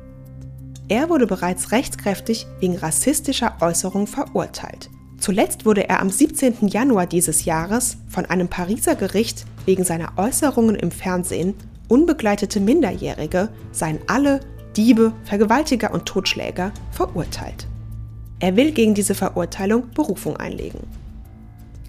Er 0.89 1.11
wurde 1.11 1.27
bereits 1.27 1.71
rechtskräftig 1.73 2.47
wegen 2.61 2.77
rassistischer 2.77 3.57
Äußerungen 3.61 4.07
verurteilt. 4.07 4.89
Zuletzt 5.19 5.67
wurde 5.67 5.89
er 5.89 6.01
am 6.01 6.11
17. 6.11 6.69
Januar 6.69 7.07
dieses 7.07 7.45
Jahres 7.45 7.99
von 8.09 8.25
einem 8.25 8.49
Pariser 8.49 8.95
Gericht 8.95 9.45
wegen 9.67 9.85
seiner 9.85 10.13
Äußerungen 10.17 10.77
im 10.77 10.91
Fernsehen 10.91 11.55
unbegleitete 11.89 12.61
Minderjährige 12.61 13.49
seien 13.73 13.99
alle 14.07 14.41
Diebe, 14.77 15.13
Vergewaltiger 15.25 15.93
und 15.93 16.07
Totschläger 16.07 16.73
verurteilt. 16.93 17.67
Er 18.39 18.57
will 18.57 18.73
gegen 18.73 18.95
diese 18.95 19.15
Verurteilung 19.15 19.91
Berufung 19.91 20.37
einlegen. 20.37 20.81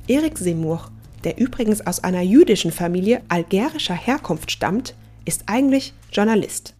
Erik 0.07 0.37
Seymour, 0.37 0.89
der 1.23 1.37
übrigens 1.37 1.85
aus 1.85 2.03
einer 2.03 2.21
jüdischen 2.21 2.71
Familie 2.71 3.21
algerischer 3.29 3.95
Herkunft 3.95 4.51
stammt, 4.51 4.95
ist 5.25 5.43
eigentlich 5.47 5.93
Journalist. 6.11 6.75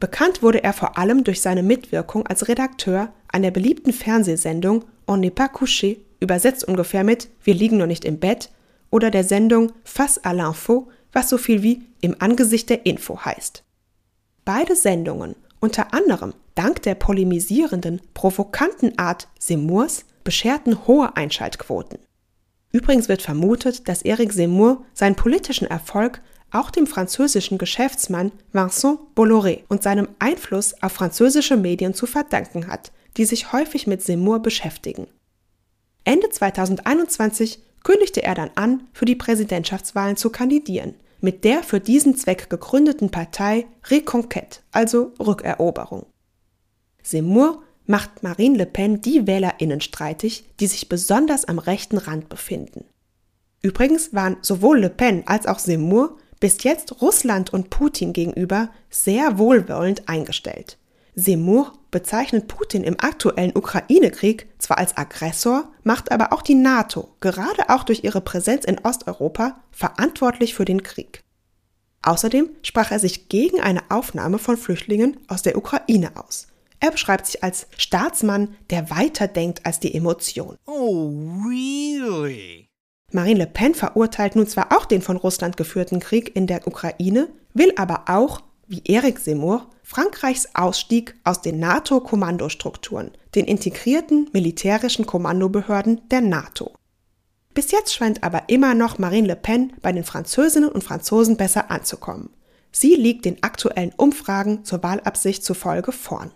Bekannt 0.00 0.42
wurde 0.42 0.62
er 0.62 0.72
vor 0.72 0.98
allem 0.98 1.24
durch 1.24 1.40
seine 1.40 1.62
Mitwirkung 1.62 2.26
als 2.26 2.48
Redakteur 2.48 3.12
an 3.28 3.42
der 3.42 3.50
beliebten 3.50 3.92
Fernsehsendung 3.92 4.84
On 5.06 5.20
n'est 5.20 5.30
pas 5.30 5.48
couché, 5.48 5.98
übersetzt 6.20 6.64
ungefähr 6.64 7.04
mit 7.04 7.28
Wir 7.42 7.54
liegen 7.54 7.76
noch 7.78 7.86
nicht 7.86 8.04
im 8.04 8.18
Bett, 8.18 8.50
oder 8.90 9.10
der 9.10 9.24
Sendung 9.24 9.72
Face 9.82 10.22
à 10.24 10.32
l'info, 10.32 10.88
was 11.12 11.28
so 11.28 11.38
viel 11.38 11.62
wie 11.62 11.82
Im 12.00 12.16
Angesicht 12.18 12.70
der 12.70 12.86
Info 12.86 13.24
heißt. 13.24 13.64
Beide 14.44 14.76
Sendungen, 14.76 15.36
unter 15.60 15.94
anderem 15.94 16.34
dank 16.54 16.82
der 16.82 16.94
polemisierenden, 16.94 18.00
provokanten 18.12 18.98
Art 18.98 19.28
Seymours, 19.38 20.04
bescherten 20.22 20.86
hohe 20.86 21.16
Einschaltquoten. 21.16 21.98
Übrigens 22.74 23.08
wird 23.08 23.22
vermutet, 23.22 23.88
dass 23.88 24.02
Eric 24.02 24.32
Seymour 24.32 24.84
seinen 24.94 25.14
politischen 25.14 25.68
Erfolg 25.68 26.20
auch 26.50 26.72
dem 26.72 26.88
französischen 26.88 27.56
Geschäftsmann 27.56 28.32
Vincent 28.52 28.98
Bolloré 29.14 29.60
und 29.68 29.84
seinem 29.84 30.08
Einfluss 30.18 30.74
auf 30.82 30.90
französische 30.90 31.56
Medien 31.56 31.94
zu 31.94 32.06
verdanken 32.06 32.66
hat, 32.66 32.90
die 33.16 33.26
sich 33.26 33.52
häufig 33.52 33.86
mit 33.86 34.02
Seymour 34.02 34.40
beschäftigen. 34.40 35.06
Ende 36.02 36.28
2021 36.30 37.60
kündigte 37.84 38.24
er 38.24 38.34
dann 38.34 38.50
an, 38.56 38.88
für 38.92 39.04
die 39.04 39.14
Präsidentschaftswahlen 39.14 40.16
zu 40.16 40.30
kandidieren, 40.30 40.96
mit 41.20 41.44
der 41.44 41.62
für 41.62 41.78
diesen 41.78 42.16
Zweck 42.16 42.50
gegründeten 42.50 43.10
Partei 43.12 43.66
Reconquête, 43.84 44.62
also 44.72 45.12
Rückeroberung. 45.20 46.06
Seymour 47.04 47.62
macht 47.86 48.22
Marine 48.22 48.58
Le 48.58 48.66
Pen 48.66 49.00
die 49.00 49.26
WählerInnen 49.26 49.80
streitig, 49.80 50.44
die 50.60 50.66
sich 50.66 50.88
besonders 50.88 51.44
am 51.44 51.58
rechten 51.58 51.98
Rand 51.98 52.28
befinden. 52.28 52.84
Übrigens 53.62 54.12
waren 54.12 54.36
sowohl 54.42 54.80
Le 54.80 54.90
Pen 54.90 55.22
als 55.26 55.46
auch 55.46 55.58
Seymour 55.58 56.16
bis 56.40 56.62
jetzt 56.62 57.00
Russland 57.00 57.52
und 57.52 57.70
Putin 57.70 58.12
gegenüber 58.12 58.70
sehr 58.90 59.38
wohlwollend 59.38 60.08
eingestellt. 60.08 60.78
Seymour 61.14 61.72
bezeichnet 61.90 62.48
Putin 62.48 62.82
im 62.82 62.98
aktuellen 62.98 63.56
Ukraine-Krieg 63.56 64.48
zwar 64.58 64.78
als 64.78 64.96
Aggressor, 64.96 65.72
macht 65.84 66.10
aber 66.10 66.32
auch 66.32 66.42
die 66.42 66.56
NATO, 66.56 67.08
gerade 67.20 67.70
auch 67.70 67.84
durch 67.84 68.02
ihre 68.02 68.20
Präsenz 68.20 68.64
in 68.64 68.80
Osteuropa, 68.80 69.60
verantwortlich 69.70 70.54
für 70.54 70.64
den 70.64 70.82
Krieg. 70.82 71.22
Außerdem 72.02 72.50
sprach 72.62 72.90
er 72.90 72.98
sich 72.98 73.28
gegen 73.28 73.60
eine 73.60 73.90
Aufnahme 73.90 74.38
von 74.38 74.56
Flüchtlingen 74.56 75.18
aus 75.28 75.42
der 75.42 75.56
Ukraine 75.56 76.10
aus. 76.16 76.48
Er 76.80 76.90
beschreibt 76.90 77.26
sich 77.26 77.42
als 77.42 77.66
Staatsmann, 77.76 78.56
der 78.70 78.90
weiter 78.90 79.28
denkt 79.28 79.64
als 79.64 79.80
die 79.80 79.94
Emotion. 79.94 80.56
Oh, 80.66 81.12
really? 81.48 82.68
Marine 83.12 83.40
Le 83.40 83.46
Pen 83.46 83.74
verurteilt 83.74 84.34
nun 84.34 84.46
zwar 84.46 84.76
auch 84.76 84.86
den 84.86 85.00
von 85.00 85.16
Russland 85.16 85.56
geführten 85.56 86.00
Krieg 86.00 86.34
in 86.34 86.46
der 86.46 86.66
Ukraine, 86.66 87.28
will 87.54 87.72
aber 87.76 88.04
auch, 88.08 88.40
wie 88.66 88.82
Eric 88.86 89.18
Seymour, 89.18 89.70
Frankreichs 89.84 90.48
Ausstieg 90.54 91.14
aus 91.22 91.40
den 91.40 91.60
NATO-Kommandostrukturen, 91.60 93.12
den 93.34 93.44
integrierten 93.44 94.28
militärischen 94.32 95.06
Kommandobehörden 95.06 96.00
der 96.10 96.22
NATO. 96.22 96.74
Bis 97.54 97.70
jetzt 97.70 97.94
scheint 97.94 98.24
aber 98.24 98.48
immer 98.48 98.74
noch 98.74 98.98
Marine 98.98 99.28
Le 99.28 99.36
Pen 99.36 99.72
bei 99.80 99.92
den 99.92 100.04
Französinnen 100.04 100.68
und 100.68 100.82
Franzosen 100.82 101.36
besser 101.36 101.70
anzukommen. 101.70 102.30
Sie 102.72 102.96
liegt 102.96 103.24
den 103.24 103.40
aktuellen 103.44 103.92
Umfragen 103.96 104.64
zur 104.64 104.82
Wahlabsicht 104.82 105.44
zufolge 105.44 105.92
vorn. 105.92 106.32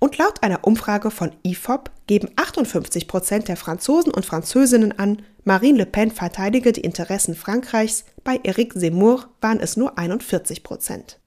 Und 0.00 0.16
laut 0.16 0.42
einer 0.42 0.66
Umfrage 0.66 1.10
von 1.10 1.32
IFOP 1.42 1.90
geben 2.06 2.30
58 2.34 3.06
Prozent 3.06 3.48
der 3.48 3.58
Franzosen 3.58 4.12
und 4.12 4.24
Französinnen 4.24 4.98
an, 4.98 5.22
Marine 5.44 5.78
Le 5.78 5.86
Pen 5.86 6.10
verteidige 6.10 6.72
die 6.72 6.80
Interessen 6.80 7.34
Frankreichs, 7.34 8.06
bei 8.24 8.40
Eric 8.42 8.72
Zemmour 8.72 9.28
waren 9.42 9.60
es 9.60 9.76
nur 9.76 9.98
41 9.98 10.62
Prozent. 10.62 11.20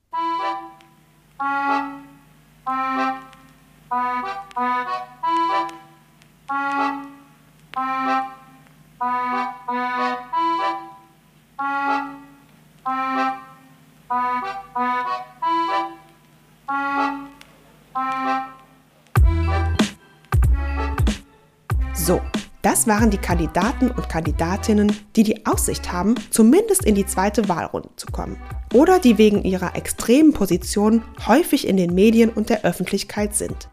So, 22.06 22.20
das 22.62 22.86
waren 22.86 23.12
die 23.12 23.18
Kandidaten 23.18 23.90
und 23.90 24.10
Kandidatinnen, 24.10 24.92
die 25.16 25.24
die 25.24 25.46
Aussicht 25.46 25.94
haben, 25.94 26.16
zumindest 26.32 26.84
in 26.84 26.96
die 26.96 27.06
zweite 27.06 27.48
Wahlrunde 27.48 27.92
zu 27.96 28.08
kommen. 28.08 28.36
Oder 28.74 29.00
die 29.00 29.18
wegen 29.18 29.44
ihrer 29.44 29.78
extremen 29.78 30.34
Position 30.34 31.02
häufig 31.28 31.66
in 31.66 31.78
den 31.78 31.96
Medien 31.96 32.30
und 32.30 32.50
der 32.50 32.66
Öffentlichkeit 32.66 33.36
sind. 33.36 33.70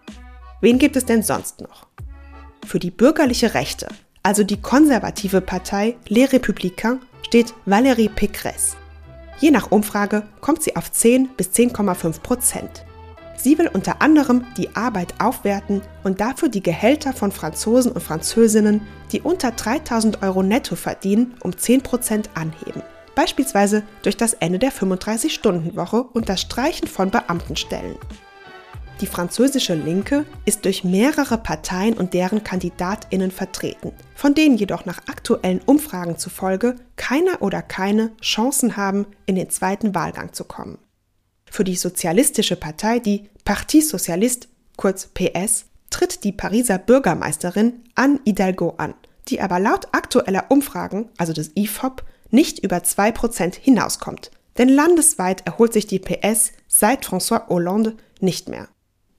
Wen 0.61 0.79
gibt 0.79 0.95
es 0.95 1.07
denn 1.07 1.25
sonst 1.25 1.61
noch? 1.61 1.89
Für 2.65 2.79
die 2.79 2.93
bürgerliche 2.93 3.55
Rechte, 3.55 3.89
also 4.23 4.45
die 4.45 4.61
konservative 4.61 5.41
Partei 5.41 5.97
Les 6.07 6.31
Républicains, 6.31 7.01
steht 7.27 7.53
Valérie 7.67 8.11
Pécresse. 8.11 8.77
Je 9.41 9.51
nach 9.51 9.73
Umfrage 9.73 10.23
kommt 10.41 10.63
sie 10.63 10.77
auf 10.77 10.93
10 10.93 11.31
bis 11.37 11.49
10,5 11.49 12.21
Prozent. 12.21 12.85
Sie 13.43 13.57
will 13.57 13.69
unter 13.69 14.03
anderem 14.03 14.45
die 14.59 14.77
Arbeit 14.77 15.15
aufwerten 15.19 15.81
und 16.05 16.21
dafür 16.21 16.51
die 16.51 16.63
Gehälter 16.63 17.15
von 17.15 17.33
Franzosen 17.33 17.93
und 17.93 18.03
Französinnen, 18.03 18.83
die 19.13 19.23
unter 19.23 19.51
3000 19.51 20.23
Euro 20.23 20.43
netto 20.43 20.77
verdienen, 20.77 21.35
um 21.41 21.53
10% 21.53 22.27
anheben. 22.35 22.83
Beispielsweise 23.15 23.83
durch 24.03 24.19
das 24.19 24.35
Ende 24.35 24.59
der 24.59 24.73
35-Stunden-Woche 24.73 26.03
und 26.03 26.29
das 26.29 26.43
Streichen 26.43 26.87
von 26.87 27.11
Beamtenstellen. 27.11 27.97
Die 29.01 29.07
französische 29.07 29.75
Linke 29.75 30.27
ist 30.45 30.67
durch 30.67 30.85
mehrere 30.85 31.39
Parteien 31.39 31.95
und 31.95 32.13
deren 32.13 32.45
Kandidatinnen 32.45 33.31
vertreten, 33.31 33.93
von 34.15 34.35
denen 34.35 34.59
jedoch 34.59 34.85
nach 34.85 34.99
aktuellen 35.09 35.63
Umfragen 35.65 36.19
zufolge 36.19 36.77
keiner 36.97 37.41
oder 37.41 37.63
keine 37.63 38.11
Chancen 38.21 38.77
haben, 38.77 39.07
in 39.25 39.37
den 39.37 39.49
zweiten 39.49 39.95
Wahlgang 39.95 40.35
zu 40.35 40.45
kommen. 40.45 40.77
Für 41.51 41.65
die 41.65 41.77
Sozialistische 41.77 42.57
Partei, 42.57 43.01
die 43.01 43.29
Parti 43.45 43.83
Socialiste, 43.83 44.49
kurz 44.77 45.09
PS, 45.09 45.67
tritt 45.91 46.23
die 46.23 46.33
Pariser 46.33 46.79
Bürgermeisterin 46.79 47.83
Anne 47.97 48.21
Hidalgo 48.25 48.75
an, 48.79 48.95
die 49.29 49.41
aber 49.41 49.59
laut 49.59 49.89
aktueller 49.93 50.47
Umfragen, 50.49 51.09
also 51.19 51.33
des 51.33 51.51
IFOP, 51.57 52.05
nicht 52.31 52.61
über 52.61 52.77
2% 52.79 53.59
hinauskommt. 53.59 54.31
Denn 54.59 54.69
landesweit 54.69 55.45
erholt 55.47 55.73
sich 55.73 55.87
die 55.87 55.99
PS 55.99 56.53
seit 56.69 57.05
François 57.05 57.49
Hollande 57.49 57.97
nicht 58.21 58.49
mehr. 58.49 58.69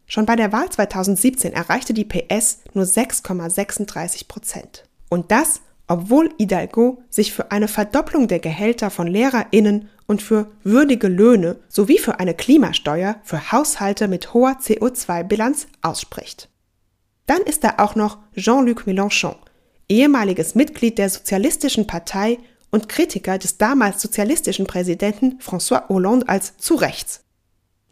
Schon 0.06 0.26
bei 0.26 0.36
der 0.38 0.52
Wahl 0.54 0.70
2017 0.70 1.54
erreichte 1.54 1.94
die 1.94 2.06
PS 2.06 2.60
nur 2.74 2.86
6,36% 2.86 4.84
Und 5.10 5.32
das, 5.32 5.62
obwohl 5.88 6.30
Hidalgo 6.38 7.02
sich 7.10 7.34
für 7.34 7.52
eine 7.52 7.68
Verdopplung 7.68 8.28
der 8.28 8.40
Gehälter 8.40 8.90
von 8.90 9.08
LehrerInnen 9.08 9.90
und 10.12 10.22
für 10.22 10.52
würdige 10.66 11.08
Löhne 11.08 11.56
sowie 11.70 11.98
für 11.98 12.20
eine 12.20 12.34
Klimasteuer 12.34 13.16
für 13.24 13.54
Haushalte 13.54 14.10
mit 14.10 14.34
hoher 14.34 14.58
CO2-Bilanz 14.62 15.68
ausspricht. 15.82 16.50
Dann 17.28 17.42
ist 17.44 17.64
da 17.64 17.76
auch 17.78 17.96
noch 17.96 18.18
Jean-Luc 18.36 18.84
Mélenchon, 18.88 19.38
ehemaliges 19.88 20.54
Mitglied 20.54 20.98
der 20.98 21.10
Sozialistischen 21.10 21.88
Partei 21.88 22.40
und 22.72 22.90
Kritiker 22.90 23.38
des 23.38 23.58
damals 23.58 24.02
sozialistischen 24.02 24.68
Präsidenten 24.68 25.40
François 25.40 25.88
Hollande 25.88 26.28
als 26.28 26.58
zu 26.58 26.76
rechts. 26.76 27.22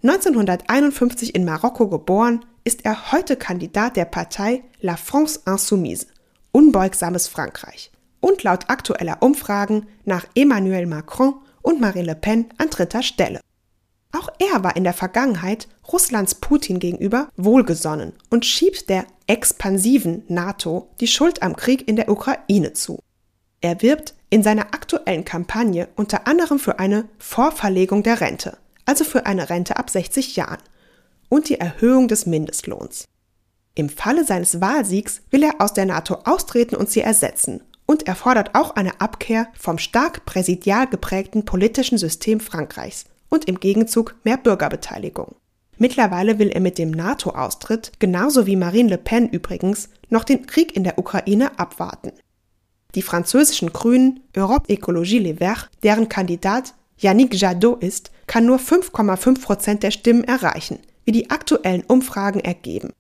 1951 0.04 1.34
in 1.34 1.46
Marokko 1.46 1.88
geboren, 1.88 2.44
ist 2.66 2.84
er 2.84 3.14
heute 3.14 3.38
Kandidat 3.38 3.96
der 3.96 4.06
Partei 4.06 4.64
La 4.82 4.98
France 4.98 5.40
Insoumise, 5.46 6.08
unbeugsames 6.52 7.30
Frankreich, 7.30 7.92
und 8.20 8.44
laut 8.44 8.70
aktueller 8.70 9.22
Umfragen 9.22 9.88
nach 10.04 10.26
Emmanuel 10.36 10.86
Macron 10.86 11.36
und 11.62 11.80
Marine 11.80 12.08
Le 12.08 12.16
Pen 12.16 12.48
an 12.58 12.70
dritter 12.70 13.04
Stelle. 13.04 13.42
Auch 14.12 14.30
er 14.40 14.64
war 14.64 14.76
in 14.76 14.84
der 14.84 14.94
Vergangenheit 14.94 15.68
Russlands 15.92 16.36
Putin 16.36 16.80
gegenüber 16.80 17.30
wohlgesonnen 17.38 18.14
und 18.30 18.46
schiebt 18.46 18.90
der 18.90 19.06
expansiven 19.28 20.24
NATO 20.28 20.90
die 21.00 21.08
Schuld 21.08 21.44
am 21.44 21.56
Krieg 21.56 21.88
in 21.88 21.96
der 21.96 22.10
Ukraine 22.10 22.74
zu. 22.74 23.00
Er 23.62 23.82
wirbt 23.82 24.16
in 24.30 24.42
seiner 24.42 24.74
aktuellen 24.74 25.26
Kampagne 25.26 25.90
unter 25.96 26.28
anderem 26.28 26.60
für 26.60 26.80
eine 26.80 27.08
Vorverlegung 27.20 28.04
der 28.04 28.22
Rente, 28.22 28.58
also 28.86 29.04
für 29.04 29.26
eine 29.26 29.50
Rente 29.50 29.78
ab 29.78 29.90
60 29.90 30.36
Jahren, 30.36 30.62
und 31.30 31.50
die 31.50 31.60
Erhöhung 31.60 32.08
des 32.08 32.26
Mindestlohns. 32.26 33.06
Im 33.76 33.90
Falle 33.90 34.26
seines 34.26 34.60
Wahlsiegs 34.60 35.22
will 35.30 35.44
er 35.44 35.62
aus 35.62 35.74
der 35.74 35.86
NATO 35.86 36.16
austreten 36.26 36.76
und 36.76 36.90
sie 36.90 37.02
ersetzen 37.02 37.62
und 37.90 38.08
er 38.08 38.14
fordert 38.14 38.54
auch 38.54 38.76
eine 38.76 39.02
Abkehr 39.02 39.48
vom 39.58 39.80
stark 39.80 40.24
präsidial 40.24 40.86
geprägten 40.86 41.44
politischen 41.44 41.98
System 41.98 42.40
Frankreichs 42.40 43.06
und 43.30 43.46
im 43.46 43.60
Gegenzug 43.60 44.14
mehr 44.24 44.38
Bürgerbeteiligung. 44.38 45.34
Mittlerweile 45.80 46.38
will 46.38 46.50
er 46.50 46.62
mit 46.62 46.78
dem 46.78 46.92
NATO-Austritt, 46.92 47.94
genauso 47.98 48.46
wie 48.46 48.56
Marine 48.56 48.90
Le 48.90 49.00
Pen 49.00 49.28
übrigens, 49.28 49.90
noch 50.10 50.24
den 50.24 50.46
Krieg 50.46 50.76
in 50.76 50.84
der 50.84 51.00
Ukraine 51.00 51.58
abwarten. 51.58 52.12
Die 52.94 53.02
französischen 53.02 53.74
Grünen 53.74 54.20
Europe 54.38 54.72
Écologie 54.72 55.20
Les 55.20 55.40
Verts, 55.40 55.68
deren 55.82 56.10
Kandidat 56.10 56.76
Yannick 57.00 57.34
Jadot 57.34 57.82
ist, 57.82 58.12
kann 58.28 58.46
nur 58.46 58.60
5,5 58.60 59.42
Prozent 59.42 59.82
der 59.82 59.90
Stimmen 59.90 60.26
erreichen, 60.26 60.78
wie 61.06 61.12
die 61.12 61.32
aktuellen 61.32 61.84
Umfragen 61.88 62.40
ergeben. 62.40 62.94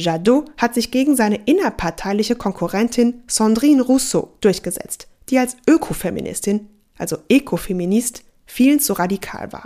Jadot 0.00 0.50
hat 0.56 0.74
sich 0.74 0.90
gegen 0.90 1.14
seine 1.14 1.36
innerparteiliche 1.44 2.34
Konkurrentin 2.34 3.22
Sandrine 3.26 3.82
Rousseau 3.82 4.32
durchgesetzt, 4.40 5.08
die 5.28 5.38
als 5.38 5.56
Ökofeministin, 5.68 6.68
also 6.98 7.18
Ekofeminist, 7.28 8.24
vielen 8.46 8.80
zu 8.80 8.94
radikal 8.94 9.52
war. 9.52 9.64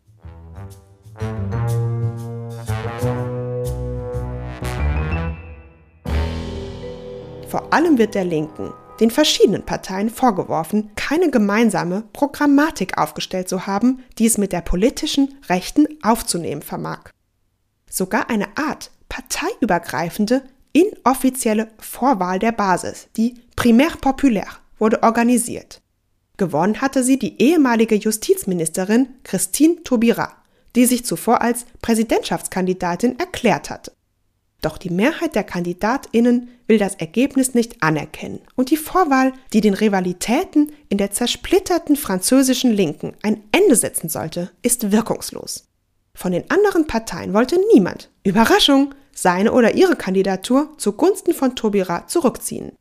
Vor 7.48 7.72
allem 7.72 7.98
wird 7.98 8.16
der 8.16 8.24
Linken, 8.24 8.72
den 8.98 9.10
verschiedenen 9.10 9.64
Parteien 9.64 10.10
vorgeworfen, 10.10 10.90
keine 10.96 11.30
gemeinsame 11.30 12.02
Programmatik 12.12 12.98
aufgestellt 12.98 13.48
zu 13.48 13.66
haben, 13.66 14.02
die 14.18 14.26
es 14.26 14.38
mit 14.38 14.52
der 14.52 14.60
politischen 14.60 15.36
Rechten 15.48 15.86
aufzunehmen 16.02 16.62
vermag. 16.62 17.10
Sogar 17.88 18.28
eine 18.28 18.48
Art 18.56 18.90
parteiübergreifende, 19.14 20.42
inoffizielle 20.72 21.68
Vorwahl 21.78 22.40
der 22.40 22.50
Basis, 22.50 23.06
die 23.16 23.34
Primaire 23.54 23.96
Populaire, 23.98 24.56
wurde 24.80 25.04
organisiert. 25.04 25.80
Gewonnen 26.36 26.80
hatte 26.80 27.04
sie 27.04 27.16
die 27.16 27.40
ehemalige 27.40 27.94
Justizministerin 27.94 29.08
Christine 29.22 29.84
Taubira, 29.84 30.32
die 30.74 30.86
sich 30.86 31.04
zuvor 31.04 31.42
als 31.42 31.64
Präsidentschaftskandidatin 31.80 33.16
erklärt 33.20 33.70
hatte. 33.70 33.92
Doch 34.62 34.78
die 34.78 34.90
Mehrheit 34.90 35.36
der 35.36 35.44
Kandidatinnen 35.44 36.48
will 36.66 36.78
das 36.78 36.96
Ergebnis 36.96 37.54
nicht 37.54 37.84
anerkennen 37.84 38.40
und 38.56 38.70
die 38.70 38.76
Vorwahl, 38.76 39.32
die 39.52 39.60
den 39.60 39.74
Rivalitäten 39.74 40.72
in 40.88 40.98
der 40.98 41.12
zersplitterten 41.12 41.94
französischen 41.94 42.72
Linken 42.72 43.12
ein 43.22 43.44
Ende 43.52 43.76
setzen 43.76 44.08
sollte, 44.08 44.50
ist 44.62 44.90
wirkungslos. 44.90 45.68
Von 46.16 46.32
den 46.32 46.50
anderen 46.50 46.88
Parteien 46.88 47.32
wollte 47.32 47.60
niemand, 47.72 48.10
Überraschung, 48.24 48.94
seine 49.14 49.52
oder 49.52 49.74
ihre 49.74 49.96
Kandidatur 49.96 50.70
zugunsten 50.78 51.34
von 51.34 51.56
Tobira 51.56 52.06
zurückziehen. 52.06 52.72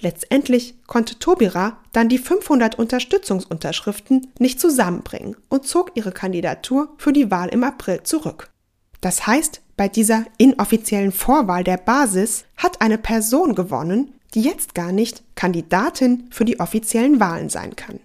Letztendlich 0.00 0.74
konnte 0.86 1.18
Tobira 1.18 1.78
dann 1.92 2.08
die 2.08 2.18
500 2.18 2.78
Unterstützungsunterschriften 2.78 4.28
nicht 4.38 4.58
zusammenbringen 4.58 5.36
und 5.48 5.66
zog 5.66 5.92
ihre 5.94 6.12
Kandidatur 6.12 6.94
für 6.96 7.12
die 7.12 7.30
Wahl 7.30 7.48
im 7.48 7.64
April 7.64 8.02
zurück. 8.02 8.50
Das 9.00 9.26
heißt, 9.26 9.60
bei 9.76 9.88
dieser 9.88 10.24
inoffiziellen 10.38 11.12
Vorwahl 11.12 11.64
der 11.64 11.76
Basis 11.76 12.44
hat 12.56 12.80
eine 12.80 12.98
Person 12.98 13.54
gewonnen, 13.54 14.14
die 14.34 14.42
jetzt 14.42 14.74
gar 14.74 14.92
nicht 14.92 15.22
Kandidatin 15.34 16.28
für 16.30 16.44
die 16.44 16.60
offiziellen 16.60 17.20
Wahlen 17.20 17.48
sein 17.48 17.76
kann. 17.76 18.00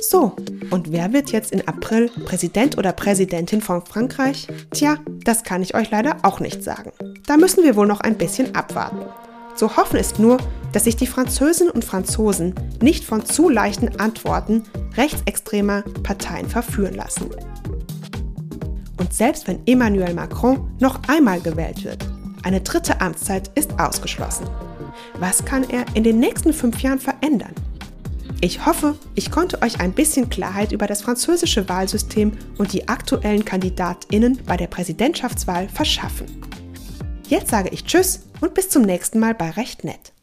So, 0.00 0.34
und 0.70 0.92
wer 0.92 1.12
wird 1.12 1.30
jetzt 1.30 1.52
im 1.52 1.60
April 1.68 2.10
Präsident 2.24 2.78
oder 2.78 2.92
Präsidentin 2.92 3.60
von 3.60 3.84
Frankreich? 3.84 4.48
Tja, 4.72 4.96
das 5.24 5.44
kann 5.44 5.62
ich 5.62 5.74
euch 5.74 5.90
leider 5.90 6.16
auch 6.22 6.40
nicht 6.40 6.62
sagen. 6.62 6.92
Da 7.26 7.36
müssen 7.36 7.62
wir 7.64 7.76
wohl 7.76 7.86
noch 7.86 8.00
ein 8.00 8.16
bisschen 8.16 8.54
abwarten. 8.54 9.04
Zu 9.56 9.76
hoffen 9.76 9.98
ist 9.98 10.18
nur, 10.18 10.38
dass 10.72 10.84
sich 10.84 10.96
die 10.96 11.06
Französinnen 11.06 11.70
und 11.70 11.84
Franzosen 11.84 12.54
nicht 12.80 13.04
von 13.04 13.26
zu 13.26 13.50
leichten 13.50 14.00
Antworten 14.00 14.62
rechtsextremer 14.96 15.82
Parteien 16.02 16.48
verführen 16.48 16.94
lassen. 16.94 17.28
Und 18.96 19.12
selbst 19.12 19.48
wenn 19.48 19.60
Emmanuel 19.66 20.14
Macron 20.14 20.70
noch 20.80 21.00
einmal 21.08 21.40
gewählt 21.40 21.84
wird, 21.84 22.06
eine 22.42 22.62
dritte 22.62 23.00
Amtszeit 23.02 23.50
ist 23.54 23.78
ausgeschlossen. 23.78 24.48
Was 25.18 25.44
kann 25.44 25.68
er 25.68 25.84
in 25.94 26.04
den 26.04 26.20
nächsten 26.20 26.54
fünf 26.54 26.80
Jahren 26.80 26.98
verändern? 26.98 27.54
Ich 28.42 28.64
hoffe, 28.64 28.96
ich 29.14 29.30
konnte 29.30 29.60
euch 29.60 29.80
ein 29.80 29.92
bisschen 29.92 30.30
Klarheit 30.30 30.72
über 30.72 30.86
das 30.86 31.02
französische 31.02 31.68
Wahlsystem 31.68 32.32
und 32.56 32.72
die 32.72 32.88
aktuellen 32.88 33.44
Kandidatinnen 33.44 34.38
bei 34.46 34.56
der 34.56 34.66
Präsidentschaftswahl 34.66 35.68
verschaffen. 35.68 36.26
Jetzt 37.28 37.50
sage 37.50 37.68
ich 37.68 37.84
Tschüss 37.84 38.24
und 38.40 38.54
bis 38.54 38.70
zum 38.70 38.82
nächsten 38.82 39.18
Mal 39.18 39.34
bei 39.34 39.50
Recht 39.50 39.84
Nett. 39.84 40.14